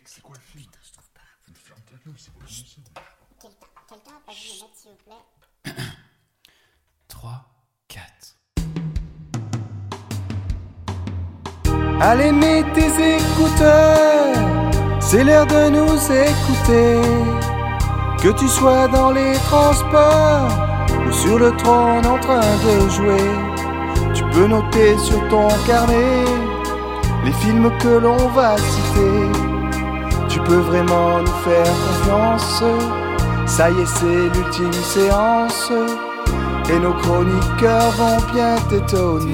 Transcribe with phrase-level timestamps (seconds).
[0.00, 0.64] mec, c'est quoi le film?
[0.64, 1.20] Putain, je trouve pas.
[1.54, 2.84] Ferme ta gueule, c'est quoi le film
[3.88, 5.24] Quelqu'un a pas vu mettre, s'il vous plaît?
[7.08, 7.44] 3,
[7.88, 8.36] 4.
[12.00, 14.70] Allez, mets tes écouteurs,
[15.00, 17.02] c'est l'heure de nous écouter.
[18.22, 20.48] Que tu sois dans les transports
[21.06, 23.30] ou sur le trône en train de jouer,
[24.14, 26.24] tu peux noter sur ton carnet
[27.24, 29.49] les films que l'on va citer.
[30.50, 32.64] Vraiment nous faire confiance,
[33.46, 35.70] ça y est, c'est l'ultime séance,
[36.68, 39.30] et nos chroniqueurs vont bien t'étonner.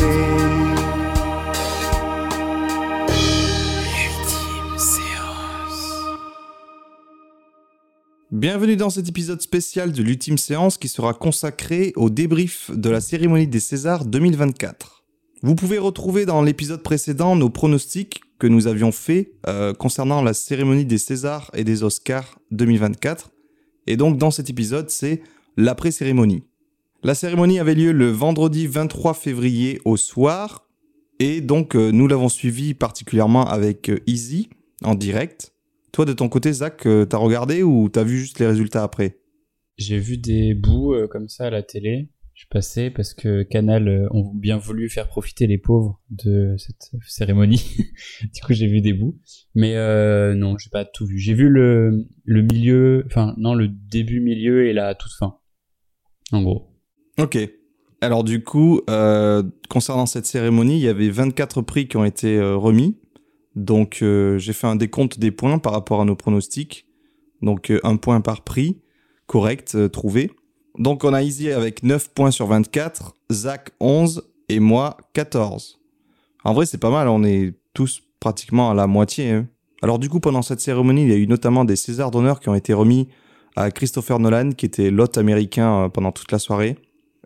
[8.30, 13.00] Bienvenue dans cet épisode spécial de l'ultime séance qui sera consacré au débrief de la
[13.00, 15.02] cérémonie des Césars 2024.
[15.42, 20.34] Vous pouvez retrouver dans l'épisode précédent nos pronostics que nous avions faits euh, concernant la
[20.34, 23.30] cérémonie des Césars et des Oscars 2024.
[23.86, 25.22] Et donc dans cet épisode, c'est
[25.56, 26.42] l'après-cérémonie.
[27.02, 30.66] La cérémonie avait lieu le vendredi 23 février au soir.
[31.19, 34.48] Et donc euh, nous l'avons suivi particulièrement avec euh, Easy
[34.83, 35.52] en direct.
[35.92, 39.18] Toi, de ton côté, Zach, euh, t'as regardé ou t'as vu juste les résultats après?
[39.78, 42.08] J'ai vu des bouts comme ça à la télé.
[42.37, 46.91] Je passé parce que Canal euh, ont bien voulu faire profiter les pauvres de cette
[47.09, 47.65] cérémonie.
[48.34, 49.19] du coup, j'ai vu des bouts.
[49.55, 51.19] Mais euh, non, j'ai pas tout vu.
[51.19, 55.39] J'ai vu le, milieu, enfin non, le début, milieu et la toute fin.
[56.31, 56.77] En gros.
[57.19, 57.39] Ok.
[58.03, 62.37] Alors du coup, euh, concernant cette cérémonie, il y avait 24 prix qui ont été
[62.37, 62.98] euh, remis.
[63.55, 64.05] Donc
[64.37, 66.87] j'ai fait un décompte des points par rapport à nos pronostics.
[67.41, 68.83] Donc un point par prix,
[69.27, 70.31] correct, trouvé.
[70.78, 75.80] Donc on a Easy avec 9 points sur 24, Zach 11 et moi 14.
[76.44, 79.30] En vrai c'est pas mal, on est tous pratiquement à la moitié.
[79.30, 79.46] hein.
[79.83, 82.48] Alors du coup pendant cette cérémonie, il y a eu notamment des Césars d'honneur qui
[82.48, 83.08] ont été remis
[83.56, 86.77] à Christopher Nolan, qui était l'hôte américain euh, pendant toute la soirée.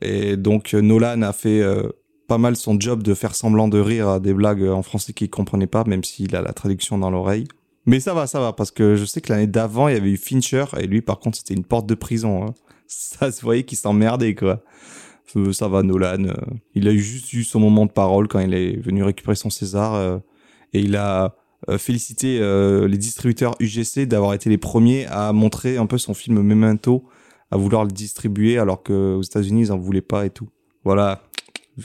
[0.01, 1.89] Et donc euh, Nolan a fait euh,
[2.29, 5.29] pas mal son job de faire semblant de rire à des blagues en français qu'il
[5.29, 7.49] comprenait pas, même s'il a la traduction dans l'oreille.
[7.87, 10.11] Mais ça va, ça va, parce que je sais que l'année d'avant, il y avait
[10.11, 12.45] eu Fincher, et lui, par contre, c'était une porte de prison.
[12.47, 12.55] hein.
[12.93, 14.63] Ça se voyait qu'il s'emmerdait, quoi.
[15.37, 16.25] Euh, Ça va, Nolan.
[16.25, 16.35] euh,
[16.75, 19.95] il a juste eu son moment de parole quand il est venu récupérer son César,
[19.95, 20.19] euh,
[20.73, 21.37] et il a
[21.77, 22.39] félicité
[22.89, 27.05] les distributeurs UGC d'avoir été les premiers à montrer un peu son film Memento,
[27.51, 30.49] à vouloir le distribuer, alors qu'aux États-Unis, ils en voulaient pas et tout.
[30.85, 31.23] Voilà,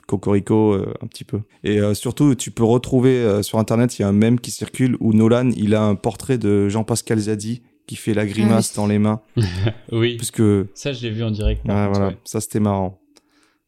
[0.07, 1.41] Cocorico un petit peu.
[1.66, 5.11] Et surtout, tu peux retrouver sur internet, il y a un mème qui circule où
[5.11, 8.75] Nolan, il a un portrait de Jean-Pascal Zadi qui fait la grimace oui.
[8.78, 9.22] dans les mains,
[9.91, 10.18] oui.
[10.18, 10.41] puisque
[10.73, 11.66] Ça, je l'ai vu en direct.
[11.66, 12.19] par Ouais, contre, voilà, ouais.
[12.23, 13.00] ça c'était marrant.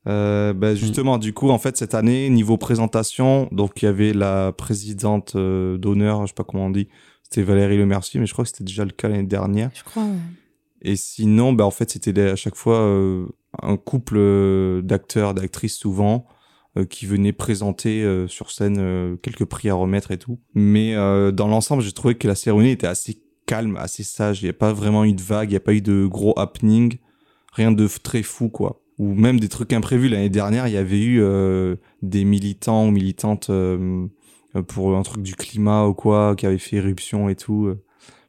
[0.07, 4.13] Euh, bah, justement, du coup, en fait, cette année, niveau présentation, donc il y avait
[4.13, 6.88] la présidente euh, d'honneur, je sais pas comment on dit,
[7.23, 9.69] c'était Valérie Lemercier, mais je crois que c'était déjà le cas l'année dernière.
[9.73, 10.03] Je crois.
[10.03, 10.11] ouais.
[10.81, 13.25] Et sinon, bah, en fait, c'était à chaque fois euh,
[13.61, 16.25] un couple euh, d'acteurs, d'actrices souvent,
[16.78, 20.39] euh, qui venaient présenter euh, sur scène euh, quelques prix à remettre et tout.
[20.53, 24.44] Mais euh, dans l'ensemble, j'ai trouvé que la cérémonie était assez calme, assez sage.
[24.44, 26.38] Il n'y a pas vraiment eu de vague, il n'y a pas eu de gros
[26.38, 27.00] happening,
[27.53, 28.84] rien de très fou, quoi.
[29.00, 30.09] Ou même des trucs imprévus.
[30.09, 34.06] L'année dernière, il y avait eu euh, des militants ou militantes euh,
[34.68, 37.68] pour un truc du climat ou quoi, qui avaient fait éruption et tout.
[37.68, 37.84] euh.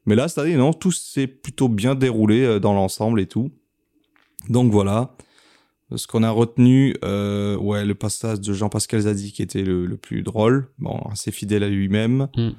[0.07, 3.51] Mais là, cette année, non, tout s'est plutôt bien déroulé dans l'ensemble et tout.
[4.49, 5.15] Donc voilà.
[5.95, 10.23] Ce qu'on a retenu, ouais, le passage de Jean-Pascal Zadi qui était le, le plus
[10.23, 12.29] drôle, bon, assez fidèle à lui-même.
[12.37, 12.51] Mm.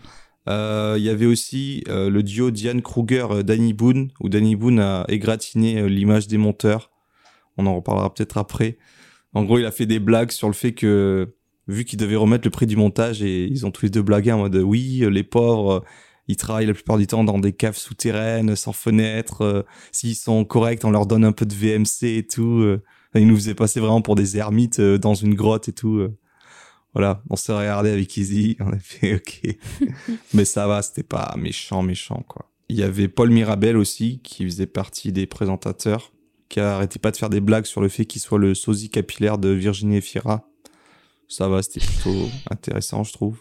[0.49, 4.55] Euh, Il y avait aussi euh, le duo Diane Kruger, euh, Danny Boone, où Danny
[4.55, 6.91] Boone a égratigné l'image des monteurs.
[7.57, 8.77] On en reparlera peut-être après.
[9.33, 11.35] En gros, il a fait des blagues sur le fait que,
[11.67, 14.31] vu qu'ils devaient remettre le prix du montage, et ils ont tous les deux blagué
[14.31, 15.83] en mode, oui, les pauvres,
[16.27, 19.41] ils travaillent la plupart du temps dans des caves souterraines, sans fenêtre.
[19.43, 22.63] euh, S'ils sont corrects, on leur donne un peu de VMC et tout.
[23.15, 26.07] Ils nous faisaient passer vraiment pour des ermites dans une grotte et tout.
[26.93, 29.41] Voilà, on s'est regardé avec Easy, on a fait ok.
[30.33, 32.45] Mais ça va, c'était pas méchant, méchant, quoi.
[32.67, 36.11] Il y avait Paul Mirabel aussi, qui faisait partie des présentateurs,
[36.49, 39.37] qui arrêtait pas de faire des blagues sur le fait qu'il soit le sosie capillaire
[39.37, 40.47] de Virginie Efira.
[41.27, 43.39] Ça va, c'était plutôt intéressant, je trouve.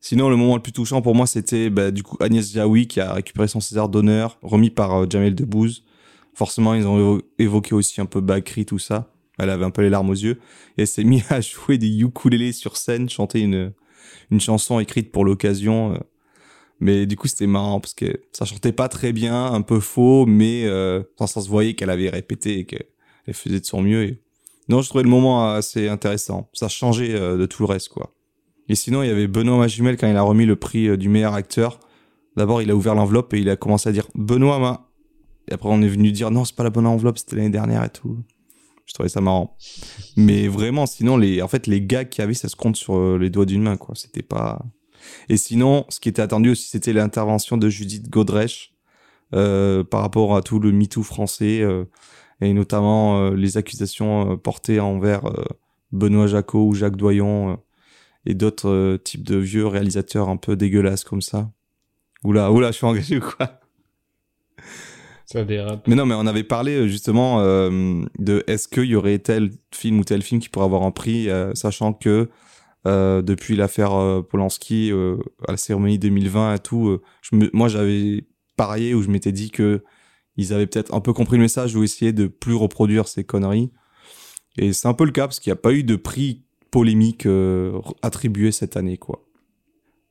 [0.00, 3.00] Sinon, le moment le plus touchant pour moi, c'était bah, du coup Agnès Jaoui qui
[3.00, 5.84] a récupéré son César d'honneur, remis par euh, Jamel Debbouze.
[6.32, 9.12] Forcément, ils ont évo- évoqué aussi un peu Bakri, tout ça.
[9.42, 10.38] Elle avait un peu les larmes aux yeux.
[10.76, 13.72] Et elle s'est mise à jouer des ukulélés sur scène, chanter une,
[14.38, 15.94] chanson écrite pour l'occasion.
[15.94, 15.98] euh.
[16.80, 20.24] Mais du coup, c'était marrant parce que ça chantait pas très bien, un peu faux,
[20.24, 22.86] mais euh, ça, se voyait qu'elle avait répété et qu'elle
[23.34, 24.16] faisait de son mieux.
[24.68, 26.48] Non, je trouvais le moment assez intéressant.
[26.54, 28.14] Ça changeait euh, de tout le reste, quoi.
[28.68, 31.08] Et sinon, il y avait Benoît Magimel quand il a remis le prix euh, du
[31.08, 31.80] meilleur acteur.
[32.36, 34.88] D'abord, il a ouvert l'enveloppe et il a commencé à dire Benoît, ma.
[35.48, 37.84] Et après, on est venu dire non, c'est pas la bonne enveloppe, c'était l'année dernière
[37.84, 38.18] et tout.
[38.90, 39.56] Je trouvais ça marrant.
[40.16, 43.18] Mais vraiment, sinon, les, en fait, les gars qui avaient, ça se compte sur euh,
[43.18, 43.94] les doigts d'une main, quoi.
[43.94, 44.64] C'était pas.
[45.28, 48.74] Et sinon, ce qui était attendu aussi, c'était l'intervention de Judith Godrèche
[49.32, 51.84] euh, par rapport à tout le MeToo français euh,
[52.40, 55.22] et notamment les accusations portées envers
[55.92, 57.60] Benoît Jacot ou Jacques Doyon
[58.24, 61.52] et d'autres types de vieux réalisateurs un peu dégueulasses comme ça.
[62.24, 63.59] Oula, oula, je suis engagé ou quoi?
[65.30, 65.86] Ça dérape.
[65.86, 69.50] Mais non, mais on avait parlé euh, justement euh, de est-ce qu'il y aurait tel
[69.72, 72.28] film ou tel film qui pourrait avoir un prix, euh, sachant que
[72.86, 74.90] depuis l'affaire Polanski
[75.46, 76.98] à la cérémonie 2020 et tout,
[77.52, 78.24] moi j'avais
[78.56, 79.84] parié où je m'étais dit que
[80.36, 83.70] ils avaient peut-être un peu compris le message ou essayé de plus reproduire ces conneries.
[84.56, 87.28] Et c'est un peu le cas parce qu'il n'y a pas eu de prix polémique
[88.00, 89.26] attribué cette année, quoi.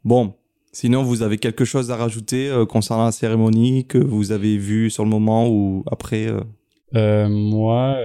[0.04, 0.36] Bon,
[0.72, 4.90] sinon vous avez quelque chose à rajouter euh, concernant la cérémonie que vous avez vu
[4.90, 6.42] sur le moment ou après euh?
[6.96, 7.98] Euh, moi,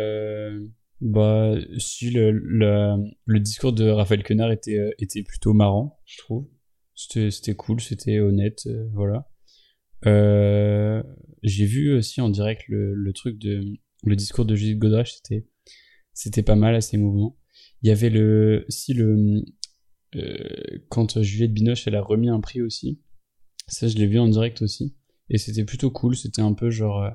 [1.01, 6.47] bah, si le, le, discours de Raphaël Quenard était, était plutôt marrant, je trouve.
[6.95, 9.27] C'était, cool, c'était honnête, voilà.
[11.43, 13.65] J'ai vu aussi en direct le, le truc de,
[14.05, 15.17] le discours de Judith Godrèche,
[16.13, 17.37] c'était, pas mal, assez mouvant.
[17.83, 19.43] Il y avait le, si le,
[20.89, 23.01] quand Juliette Binoche, elle a remis un prix aussi.
[23.67, 24.95] Ça, je l'ai vu en direct aussi.
[25.31, 27.11] Et c'était plutôt cool, c'était un peu genre, euh,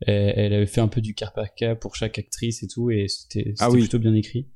[0.00, 2.90] elle, elle avait fait un peu du cas par cas pour chaque actrice et tout,
[2.90, 3.80] et c'était Ah oui.
[3.80, 4.48] plutôt bien écrit.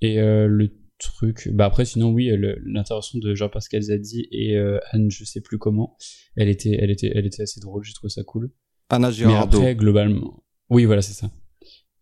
[0.00, 2.30] Et euh, le truc, bah après sinon oui,
[2.64, 5.96] l'intervention de Jean-Pascal Zadi et euh, Anne, je sais plus comment,
[6.36, 8.50] elle était, elle était, elle était assez drôle, j'ai trouvé ça cool.
[8.88, 9.58] Anna Mais Girardot.
[9.58, 11.30] après globalement, oui voilà c'est ça.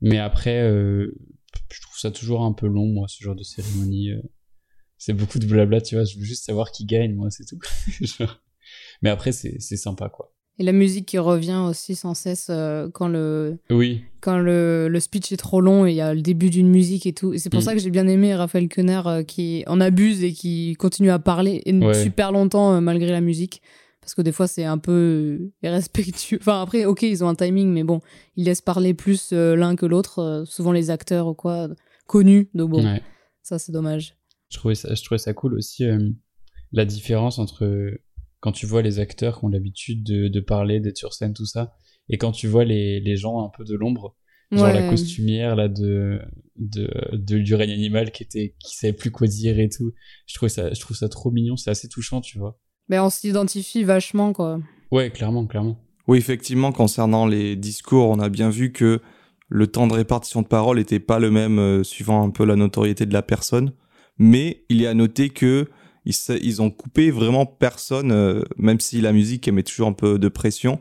[0.01, 1.15] Mais après, euh,
[1.71, 4.13] je trouve ça toujours un peu long moi ce genre de cérémonie.
[5.03, 6.05] C'est beaucoup de blabla, tu vois.
[6.05, 7.59] Je veux juste savoir qui gagne, moi, c'est tout.
[8.01, 8.41] Genre.
[9.03, 10.33] Mais après, c'est c'est sympa, quoi.
[10.59, 15.01] Et la musique qui revient aussi sans cesse euh, quand le Oui, quand le, le
[15.01, 17.33] speech est trop long et il y a le début d'une musique et tout.
[17.33, 17.65] Et c'est pour Mm.
[17.65, 21.19] ça que j'ai bien aimé Raphaël Quenard euh, qui en abuse et qui continue à
[21.19, 21.95] parler et Ouais.
[21.95, 23.63] super longtemps euh, malgré la musique.
[24.03, 26.39] Parce que des fois, c'est un peu irrespectueux.
[26.43, 28.01] Enfin, après, ok, ils ont un timing, mais bon,
[28.37, 30.45] ils laissent parler plus l'un que l'autre.
[30.47, 31.69] souvent les acteurs ou quoi,
[32.07, 32.51] connus.
[32.55, 33.01] Donc bon, ouais.
[33.43, 34.15] ça, c'est dommage.
[34.51, 36.11] Je trouvais ça, je trouvais ça cool aussi euh,
[36.73, 37.99] la différence entre
[38.41, 41.47] quand tu vois les acteurs qui ont l'habitude de, de parler, d'être sur scène, tout
[41.47, 41.75] ça,
[42.09, 44.17] et quand tu vois les, les gens un peu de l'ombre,
[44.53, 46.21] genre la costumière là de
[46.57, 49.93] de, de du règne animal qui était qui savait plus quoi dire et tout.
[50.27, 52.59] Je trouvais ça, je trouve ça trop mignon, c'est assez touchant, tu vois.
[52.89, 54.61] Mais on s'identifie vachement, quoi.
[54.91, 55.79] Ouais, clairement, clairement.
[56.09, 59.01] Oui, effectivement, concernant les discours, on a bien vu que
[59.49, 62.57] le temps de répartition de parole n'était pas le même euh, suivant un peu la
[62.57, 63.73] notoriété de la personne.
[64.19, 65.69] Mais il est à noter que
[66.05, 70.29] ils, ont coupé vraiment personne, euh, même si la musique met toujours un peu de
[70.29, 70.81] pression,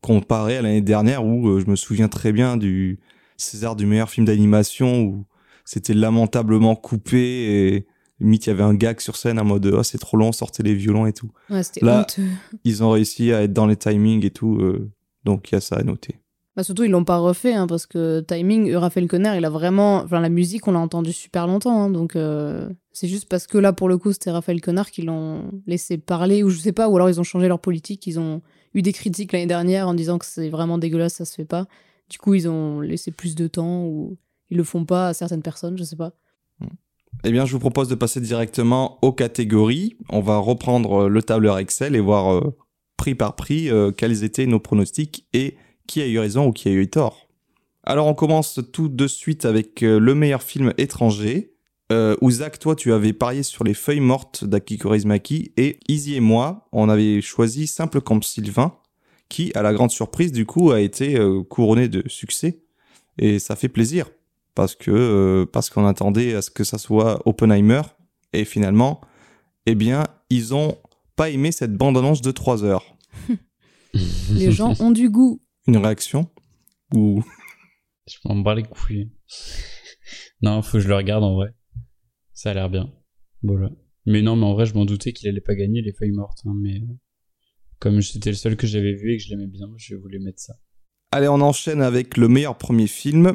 [0.00, 3.00] comparé à l'année dernière où euh, je me souviens très bien du
[3.36, 5.26] César du meilleur film d'animation où
[5.64, 7.86] c'était lamentablement coupé et
[8.20, 10.62] limite il y avait un gag sur scène en mode oh c'est trop long, sortez
[10.62, 11.30] les violons et tout.
[11.50, 12.28] Ouais, Là- honteux.
[12.64, 14.90] Ils ont réussi à être dans les timings et tout, euh,
[15.24, 16.16] donc il y a ça à noter.
[16.56, 19.96] Bah surtout, ils l'ont pas refait, hein, parce que Timing, Raphaël Conner, il a vraiment.
[19.96, 23.58] Enfin, la musique, on l'a entendu super longtemps, hein, donc euh, c'est juste parce que
[23.58, 26.88] là, pour le coup, c'était Raphaël Conner qui l'ont laissé parler, ou je sais pas,
[26.88, 28.40] ou alors ils ont changé leur politique, ils ont
[28.72, 31.66] eu des critiques l'année dernière en disant que c'est vraiment dégueulasse, ça se fait pas.
[32.08, 34.16] Du coup, ils ont laissé plus de temps, ou
[34.50, 36.12] ils le font pas à certaines personnes, je sais pas.
[37.24, 39.96] Eh bien, je vous propose de passer directement aux catégories.
[40.08, 42.56] On va reprendre euh, le tableur Excel et voir euh,
[42.96, 46.72] prix par prix quels étaient nos pronostics et qui a eu raison ou qui a
[46.72, 47.28] eu tort.
[47.82, 51.50] Alors, on commence tout de suite avec euh, le meilleur film étranger.
[51.92, 56.14] Euh, où Zach, toi, tu avais parié sur les feuilles mortes d'Akiko Korizmaki et Izzy
[56.14, 58.78] et moi, on avait choisi Simple comme Sylvain,
[59.28, 62.62] qui, à la grande surprise, du coup, a été euh, couronné de succès.
[63.18, 64.06] Et ça fait plaisir
[64.54, 67.82] parce que euh, parce qu'on attendait à ce que ça soit Oppenheimer
[68.32, 69.00] et finalement
[69.66, 70.76] eh bien ils ont
[71.16, 72.96] pas aimé cette bande annonce de 3 heures
[74.30, 75.40] Les gens ont du goût.
[75.66, 76.30] Une réaction
[76.94, 77.22] ou
[78.06, 79.10] Je m'en bats les couilles.
[80.42, 81.48] non, faut que je le regarde en vrai.
[82.34, 82.92] Ça a l'air bien.
[83.42, 83.70] Voilà.
[84.06, 86.40] Mais non, mais en vrai, je m'en doutais qu'il allait pas gagner les feuilles mortes.
[86.44, 86.82] hein, mais
[87.78, 90.40] comme c'était le seul que j'avais vu et que je l'aimais bien, je voulais mettre
[90.40, 90.54] ça.
[91.12, 93.34] allez on enchaîne avec le meilleur premier film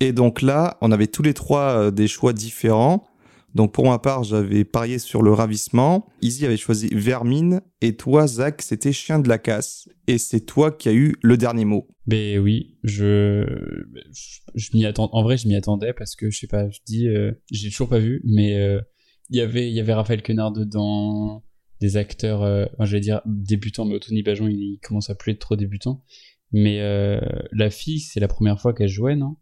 [0.00, 3.06] et donc là on avait tous les trois euh, des choix différents
[3.54, 8.26] donc pour ma part j'avais parié sur le ravissement Izzy avait choisi Vermine et toi
[8.26, 11.88] Zach c'était Chien de la casse et c'est toi qui as eu le dernier mot
[12.06, 13.44] Mais oui, je,
[14.12, 15.08] je, je m'y attends.
[15.12, 17.88] En vrai, je m'y attendais parce que je sais pas, je dis, euh, j'ai toujours
[17.88, 18.80] pas vu, mais euh,
[19.30, 21.42] il y avait, il y avait Raphaël Quenard dedans,
[21.80, 25.14] des acteurs, euh, enfin, je vais dire débutants, mais Tony Bajon, il, il commence à
[25.14, 26.04] plus être trop débutant.
[26.52, 27.20] Mais euh,
[27.52, 29.36] la fille, c'est la première fois qu'elle jouait, non?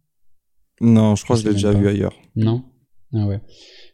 [0.81, 2.15] Non, je crois que je l'ai déjà vu ailleurs.
[2.37, 2.65] Non?
[3.15, 3.41] Ah ouais.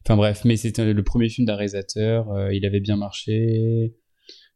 [0.05, 3.95] Enfin bref, mais c'était le premier film d'un réalisateur, il avait bien marché,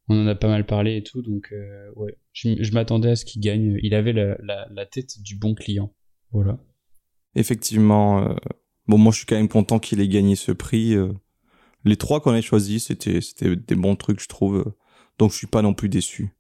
[0.09, 3.25] on en a pas mal parlé et tout, donc euh, ouais, je, m'attendais à ce
[3.25, 3.79] qu'il gagne.
[3.83, 5.95] Il avait la, tête du bon client.
[6.33, 6.59] Voilà.
[7.35, 8.35] Effectivement, euh,
[8.87, 10.95] bon, moi je suis quand même content qu'il ait gagné ce prix.
[10.95, 11.13] euh.
[11.85, 14.73] Les trois qu'on a choisis, c'était c'était des bons trucs, je trouve.
[15.19, 16.31] Donc je suis pas non plus déçu.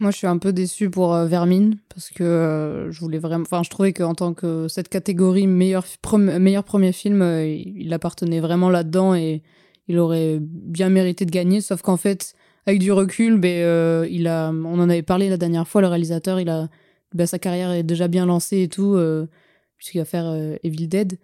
[0.00, 3.42] Moi, je suis un peu déçue pour euh, Vermine parce que euh, je voulais vraiment.
[3.42, 5.84] Enfin, je trouvais qu'en tant que cette catégorie meilleur,
[6.16, 9.42] meilleur premier film, euh, il appartenait vraiment là-dedans et
[9.88, 11.60] il aurait bien mérité de gagner.
[11.60, 12.34] Sauf qu'en fait,
[12.66, 15.88] avec du recul, ben, euh, il a, on en avait parlé la dernière fois, le
[15.88, 16.68] réalisateur, il a,
[17.14, 18.98] ben, sa carrière est déjà bien lancée et tout,
[19.76, 21.18] puisqu'il va faire Evil Dead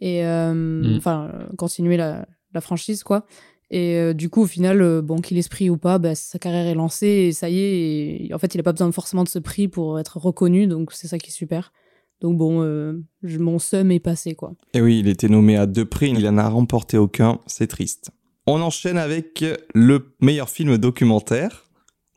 [0.00, 0.96] et Mm.
[0.96, 3.26] enfin continuer la, la franchise quoi.
[3.70, 6.66] Et euh, du coup, au final, euh, bon, qu'il ait ou pas, bah, sa carrière
[6.66, 8.32] est lancée et ça y est.
[8.34, 11.08] en fait, il n'a pas besoin forcément de ce prix pour être reconnu, donc c'est
[11.08, 11.72] ça qui est super.
[12.20, 14.54] Donc bon, euh, je- mon seum est passé, quoi.
[14.74, 18.10] Et oui, il était nommé à deux prix, il en a remporté aucun, c'est triste.
[18.46, 19.44] On enchaîne avec
[19.74, 21.66] le meilleur film documentaire.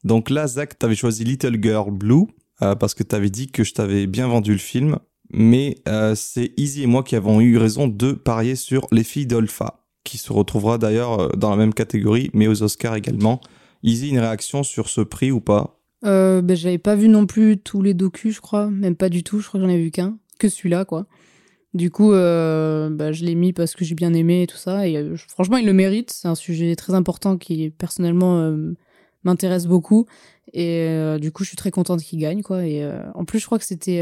[0.04, 2.28] Donc là, Zach, t'avais choisi Little Girl Blue,
[2.60, 4.98] parce que t'avais dit que je t'avais bien vendu le film.
[5.34, 5.76] Mais
[6.16, 10.18] c'est Easy et moi qui avons eu raison de parier sur Les filles d'Olpha, qui
[10.18, 13.42] se retrouvera d'ailleurs euh, dans la même catégorie, mais aux Oscars également.
[13.84, 15.80] Easy, une réaction sur ce prix ou pas?
[16.04, 19.24] Euh, ben, j'avais pas vu non plus tous les docus, je crois, même pas du
[19.24, 19.40] tout.
[19.40, 21.06] Je crois que j'en ai vu qu'un, que celui-là, quoi.
[21.74, 24.88] Du coup, euh, bah, je l'ai mis parce que j'ai bien aimé et tout ça.
[24.88, 26.12] Et euh, franchement, il le mérite.
[26.12, 28.56] C'est un sujet très important qui, personnellement,
[29.24, 30.06] m'intéresse beaucoup.
[30.54, 32.66] Et du coup, je suis très contente qu'il gagne, quoi.
[32.66, 34.02] Et en plus, je crois que c'était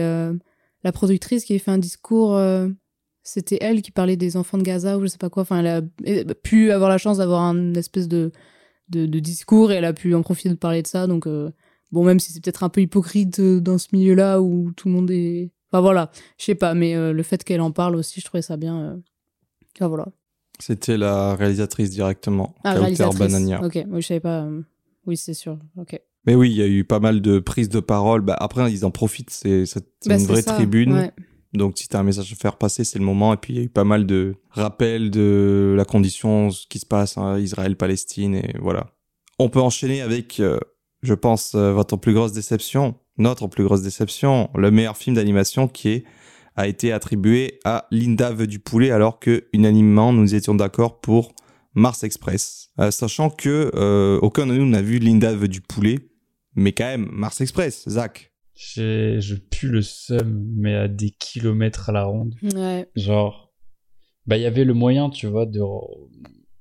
[0.83, 2.39] la productrice qui avait fait un discours.
[3.29, 5.43] Euh, c'était elle qui parlait des enfants de Gaza ou je sais pas quoi.
[5.43, 8.31] Enfin, elle a a pu avoir la chance d'avoir un espèce de,
[8.89, 11.07] de, de discours et elle a pu en profiter de parler de ça.
[11.07, 11.51] Donc, euh,
[11.91, 14.93] bon, même si c'est peut-être un peu hypocrite euh, dans ce milieu-là où tout le
[14.93, 15.51] monde est.
[15.71, 16.09] Enfin, voilà,
[16.39, 18.79] je sais pas, mais euh, le fait qu'elle en parle aussi, je trouvais ça bien.
[18.81, 18.95] euh.
[19.77, 20.07] Enfin, voilà.
[20.59, 23.19] C'était la réalisatrice directement, Ah, réalisatrice.
[23.19, 23.63] Banania.
[23.63, 24.41] Ok, oui, je savais pas.
[24.43, 24.61] euh,
[25.05, 25.57] Oui, c'est sûr.
[25.77, 25.99] Ok.
[26.25, 28.21] Mais oui, il y a eu pas mal de prises de parole.
[28.21, 29.63] Bah, après, ils en profitent, c'est
[30.05, 30.93] Bah, une vraie ça, tribune.
[30.93, 31.11] ouais.
[31.53, 33.33] Donc, si tu as un message à faire passer, c'est le moment.
[33.33, 36.79] Et puis, il y a eu pas mal de rappels de la condition, ce qui
[36.79, 38.91] se passe, hein, Israël-Palestine, et voilà.
[39.39, 40.59] On peut enchaîner avec, euh,
[41.01, 45.67] je pense, euh, votre plus grosse déception, notre plus grosse déception, le meilleur film d'animation
[45.67, 46.03] qui
[46.55, 51.33] a été attribué à Linda veut du poulet, alors que unanimement, nous étions d'accord pour
[51.73, 52.69] Mars Express.
[52.79, 53.71] Euh, sachant que
[54.21, 55.99] aucun de nous n'a vu Linda veut du poulet,
[56.55, 58.28] mais quand même, Mars Express, Zach.
[58.61, 62.35] J'ai, je pue le seum, mais à des kilomètres à la ronde.
[62.41, 62.89] Ouais.
[62.93, 63.53] Genre,
[64.25, 65.61] bah, il y avait le moyen, tu vois, de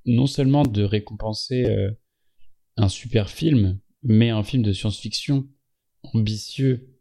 [0.07, 1.91] non seulement de récompenser euh,
[2.77, 5.49] un super film, mais un film de science-fiction
[6.15, 6.95] ambitieux,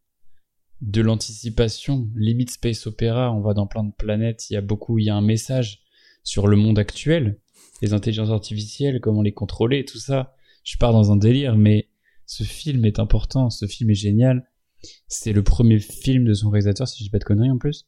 [0.81, 4.97] de l'anticipation, limite space opéra, on va dans plein de planètes, il y a beaucoup,
[4.97, 5.83] il y a un message
[6.23, 7.39] sur le monde actuel,
[7.83, 10.35] les intelligences artificielles, comment les contrôler, tout ça.
[10.63, 11.87] Je pars dans un délire, mais
[12.25, 14.49] ce film est important, ce film est génial.
[15.07, 17.85] C'est le premier film de son réalisateur, si je dis pas de conneries en plus.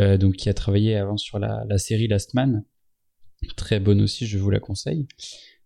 [0.00, 2.64] Euh, donc qui a travaillé avant sur la, série Last Man.
[3.56, 5.06] Très bonne aussi, je vous la conseille.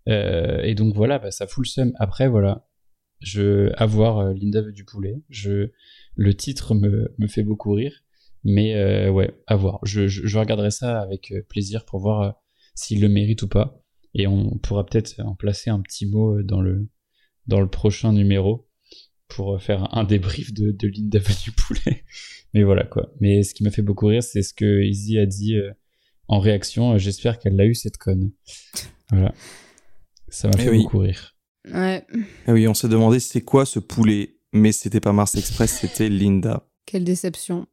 [0.08, 1.92] Euh, et donc voilà, bah, ça fout le seum.
[1.98, 2.66] Après, voilà,
[3.20, 5.22] je avoir euh, Linda veut du poulet.
[5.28, 5.70] Je,
[6.14, 8.02] le titre me, me fait beaucoup rire.
[8.48, 9.80] Mais ouais, à voir.
[9.82, 12.36] Je, regarderai ça avec plaisir pour voir
[12.76, 13.82] s'il le mérite ou pas.
[14.14, 16.88] Et on pourra peut-être en placer un petit mot dans le,
[17.48, 18.65] dans le prochain numéro
[19.28, 22.04] pour euh, faire un débrief de, de Linda veut du poulet.
[22.54, 23.12] Mais voilà quoi.
[23.20, 25.70] Mais ce qui m'a fait beaucoup rire, c'est ce que Izzy a dit euh,
[26.28, 26.94] en réaction.
[26.94, 28.30] Euh, J'espère qu'elle l'a eu cette conne.
[29.10, 29.32] Voilà.
[30.28, 30.82] Ça m'a Eh fait oui.
[30.82, 31.34] beaucoup rire.
[31.72, 32.04] Ouais.
[32.46, 36.08] Et oui, on s'est demandé c'est quoi ce poulet, mais c'était pas Mars Express, c'était
[36.08, 36.66] Linda.
[36.86, 37.66] Quelle déception.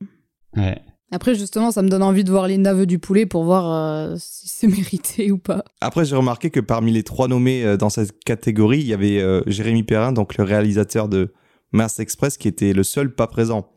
[0.57, 0.79] Ouais.
[1.12, 4.15] Après, justement, ça me donne envie de voir Linda veut du poulet pour voir euh,
[4.17, 5.63] si c'est mérité ou pas.
[5.79, 9.43] Après, j'ai remarqué que parmi les trois nommés dans cette catégorie, il y avait euh,
[9.45, 11.31] Jérémy Perrin, donc le réalisateur de
[11.74, 13.70] Mars Express, qui était le seul pas présent.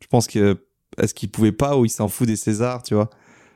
[0.00, 0.58] Je pense que
[0.98, 3.08] est-ce qu'il pouvait pas ou il s'en fout des Césars, tu vois?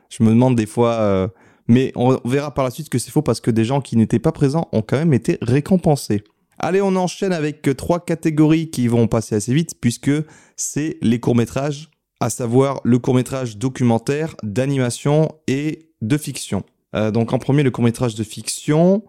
[0.09, 0.93] Je me demande des fois.
[0.93, 1.27] euh,
[1.67, 4.19] Mais on verra par la suite que c'est faux parce que des gens qui n'étaient
[4.19, 6.23] pas présents ont quand même été récompensés.
[6.59, 10.11] Allez, on enchaîne avec euh, trois catégories qui vont passer assez vite puisque
[10.55, 16.63] c'est les courts-métrages, à savoir le court-métrage documentaire, d'animation et de fiction.
[16.95, 19.03] Euh, donc en premier, le court-métrage de fiction.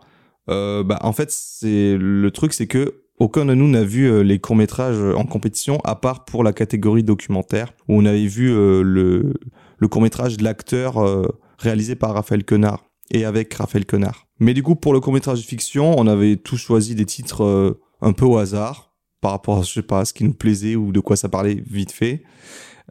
[0.46, 4.38] Bah, en fait, c'est le truc, c'est que aucun de nous n'a vu euh, les
[4.38, 9.88] courts-métrages en compétition, à part pour la catégorie documentaire, où on avait vu euh, le,
[9.88, 11.26] court-métrage de l'acteur euh,
[11.58, 14.26] réalisé par Raphaël Quenard et avec Raphaël Quenard.
[14.40, 17.80] Mais du coup, pour le court-métrage de fiction, on avait tous choisi des titres euh,
[18.00, 20.92] un peu au hasard, par rapport, je sais pas, à ce qui nous plaisait ou
[20.92, 22.24] de quoi ça parlait vite fait.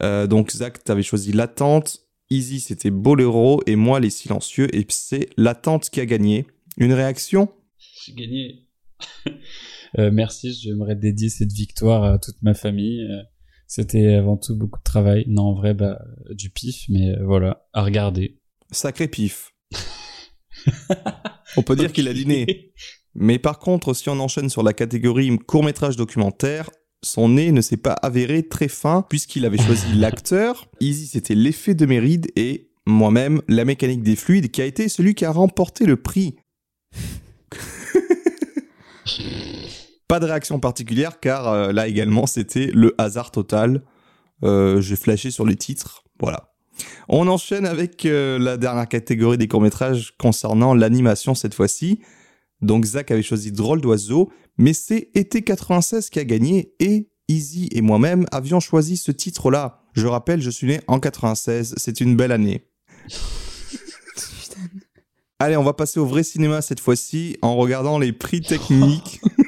[0.01, 1.99] Euh, donc, Zach, t'avais choisi L'attente,
[2.29, 6.47] Easy, c'était Bolero, et moi, Les Silencieux, et c'est L'attente qui a gagné.
[6.77, 7.49] Une réaction?
[7.77, 8.67] J'ai gagné.
[9.99, 13.03] Euh, merci, j'aimerais dédier cette victoire à toute ma famille.
[13.03, 13.21] Euh,
[13.67, 15.25] C'était avant tout beaucoup de travail.
[15.27, 15.99] Non, en vrai, bah,
[16.31, 18.39] du pif, mais euh, voilà, à regarder.
[18.71, 19.51] Sacré pif.
[21.57, 22.73] on peut dire qu'il a dîné.
[23.15, 26.69] Mais par contre, si on enchaîne sur la catégorie court-métrage documentaire,
[27.03, 30.67] son nez ne s'est pas avéré très fin puisqu'il avait choisi l'acteur.
[30.79, 35.13] Easy, c'était l'effet de Méride et moi-même, la mécanique des fluides qui a été celui
[35.13, 36.35] qui a remporté le prix.
[40.07, 43.81] pas de réaction particulière car euh, là également c'était le hasard total.
[44.43, 46.53] Euh, J'ai flashé sur les titres, voilà.
[47.07, 51.99] On enchaîne avec euh, la dernière catégorie des courts-métrages concernant l'animation cette fois-ci.
[52.61, 57.69] Donc Zach avait choisi Drôle d'oiseau, mais c'est Été 96 qui a gagné et Easy
[57.71, 59.81] et moi-même avions choisi ce titre-là.
[59.93, 62.67] Je rappelle, je suis né en 96, c'est une belle année.
[65.39, 69.21] Allez, on va passer au vrai cinéma cette fois-ci en regardant les prix techniques.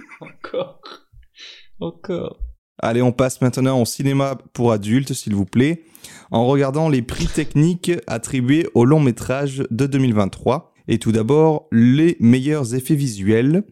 [1.86, 2.40] Encore.
[2.80, 5.84] Allez, on passe maintenant au cinéma pour adultes, s'il vous plaît,
[6.32, 10.74] en regardant les prix techniques attribués au long métrage de 2023.
[10.88, 13.64] Et tout d'abord, les meilleurs effets visuels.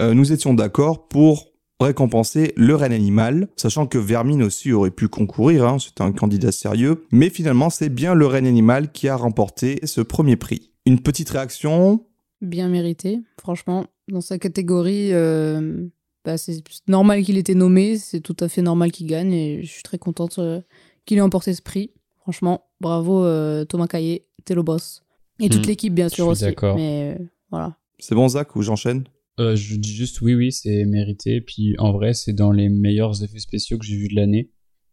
[0.00, 1.48] Euh, nous étions d'accord pour
[1.80, 6.50] récompenser le règne animal, sachant que Vermine aussi aurait pu concourir, hein, c'était un candidat
[6.50, 10.72] sérieux, mais finalement c'est bien le règne animal qui a remporté ce premier prix.
[10.86, 12.04] Une petite réaction?
[12.40, 13.86] Bien mérité, franchement.
[14.08, 15.86] Dans sa catégorie, euh,
[16.28, 19.62] bah, c'est normal qu'il ait été nommé, c'est tout à fait normal qu'il gagne et
[19.62, 20.60] je suis très contente euh,
[21.06, 21.90] qu'il ait emporté ce prix.
[22.20, 25.02] Franchement, bravo euh, Thomas Caillé, t'es le boss.
[25.40, 26.42] Et toute Hmm, l'équipe, bien sûr aussi.
[26.44, 26.76] d'accord.
[26.76, 27.78] Mais euh, voilà.
[27.98, 29.04] C'est bon Zach ou j'enchaîne?
[29.40, 31.40] Euh, je dis juste oui, oui, c'est mérité.
[31.40, 34.50] Puis en vrai, c'est dans les meilleurs effets spéciaux que j'ai vus de l'année.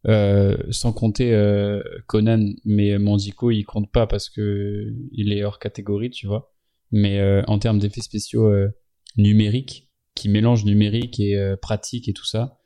[0.08, 5.60] Euh, sans compter euh, Conan, mais Mandico, il compte pas parce que il est hors
[5.60, 6.54] catégorie, tu vois.
[6.92, 8.70] Mais euh, en termes d'effets spéciaux euh,
[9.18, 9.85] numériques,
[10.16, 12.58] qui mélangent numérique et euh, pratique et tout ça,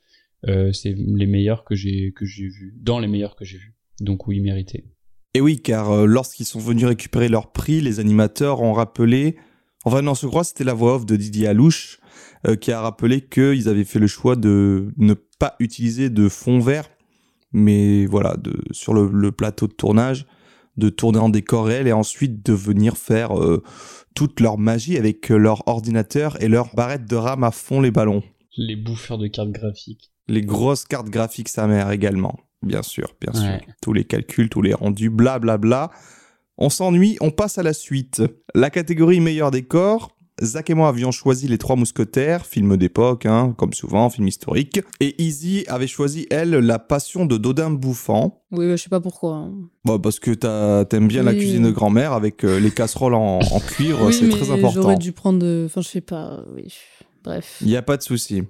[0.48, 3.74] euh, c'est les meilleurs que j'ai que j'ai vus, dans les meilleurs que j'ai vus.
[4.00, 4.84] Donc oui, mérité.
[5.34, 9.36] Et oui, car euh, lorsqu'ils sont venus récupérer leur prix, les animateurs ont rappelé,
[9.84, 11.98] enfin non, je crois c'était la voix off de Didier Alouche,
[12.62, 16.88] qui a rappelé qu'ils avaient fait le choix de ne pas utiliser de fond vert,
[17.52, 20.24] mais voilà, de, sur le plateau de tournage,
[20.80, 23.62] de tourner en décor réel et ensuite de venir faire euh,
[24.16, 27.92] toute leur magie avec euh, leur ordinateur et leur barrette de rame à fond les
[27.92, 28.24] ballons.
[28.56, 30.10] Les bouffeurs de cartes graphiques.
[30.26, 32.40] Les grosses cartes graphiques sa mère également.
[32.62, 33.48] Bien sûr, bien sûr.
[33.48, 33.66] Ouais.
[33.80, 35.90] Tous les calculs, tous les rendus, blablabla.
[36.58, 38.22] On s'ennuie, on passe à la suite.
[38.54, 40.16] La catégorie meilleur décor.
[40.42, 44.80] Zach et moi avions choisi Les Trois Mousquetaires, film d'époque, hein, comme souvent, film historique.
[45.00, 48.42] Et Easy avait choisi, elle, La Passion de Dodin Bouffant.
[48.52, 49.34] Oui, bah, je sais pas pourquoi.
[49.36, 49.52] hein.
[49.84, 50.30] Bon, parce que
[50.84, 54.70] t'aimes bien la cuisine de grand-mère avec euh, les casseroles en, oui, c'est très important.
[54.82, 55.38] j'aurais dû prendre.
[55.38, 56.42] de- Enfin, je sais pas.
[56.54, 56.72] Oui.
[57.22, 57.58] Bref.
[57.60, 58.42] Il n'y a pas de souci.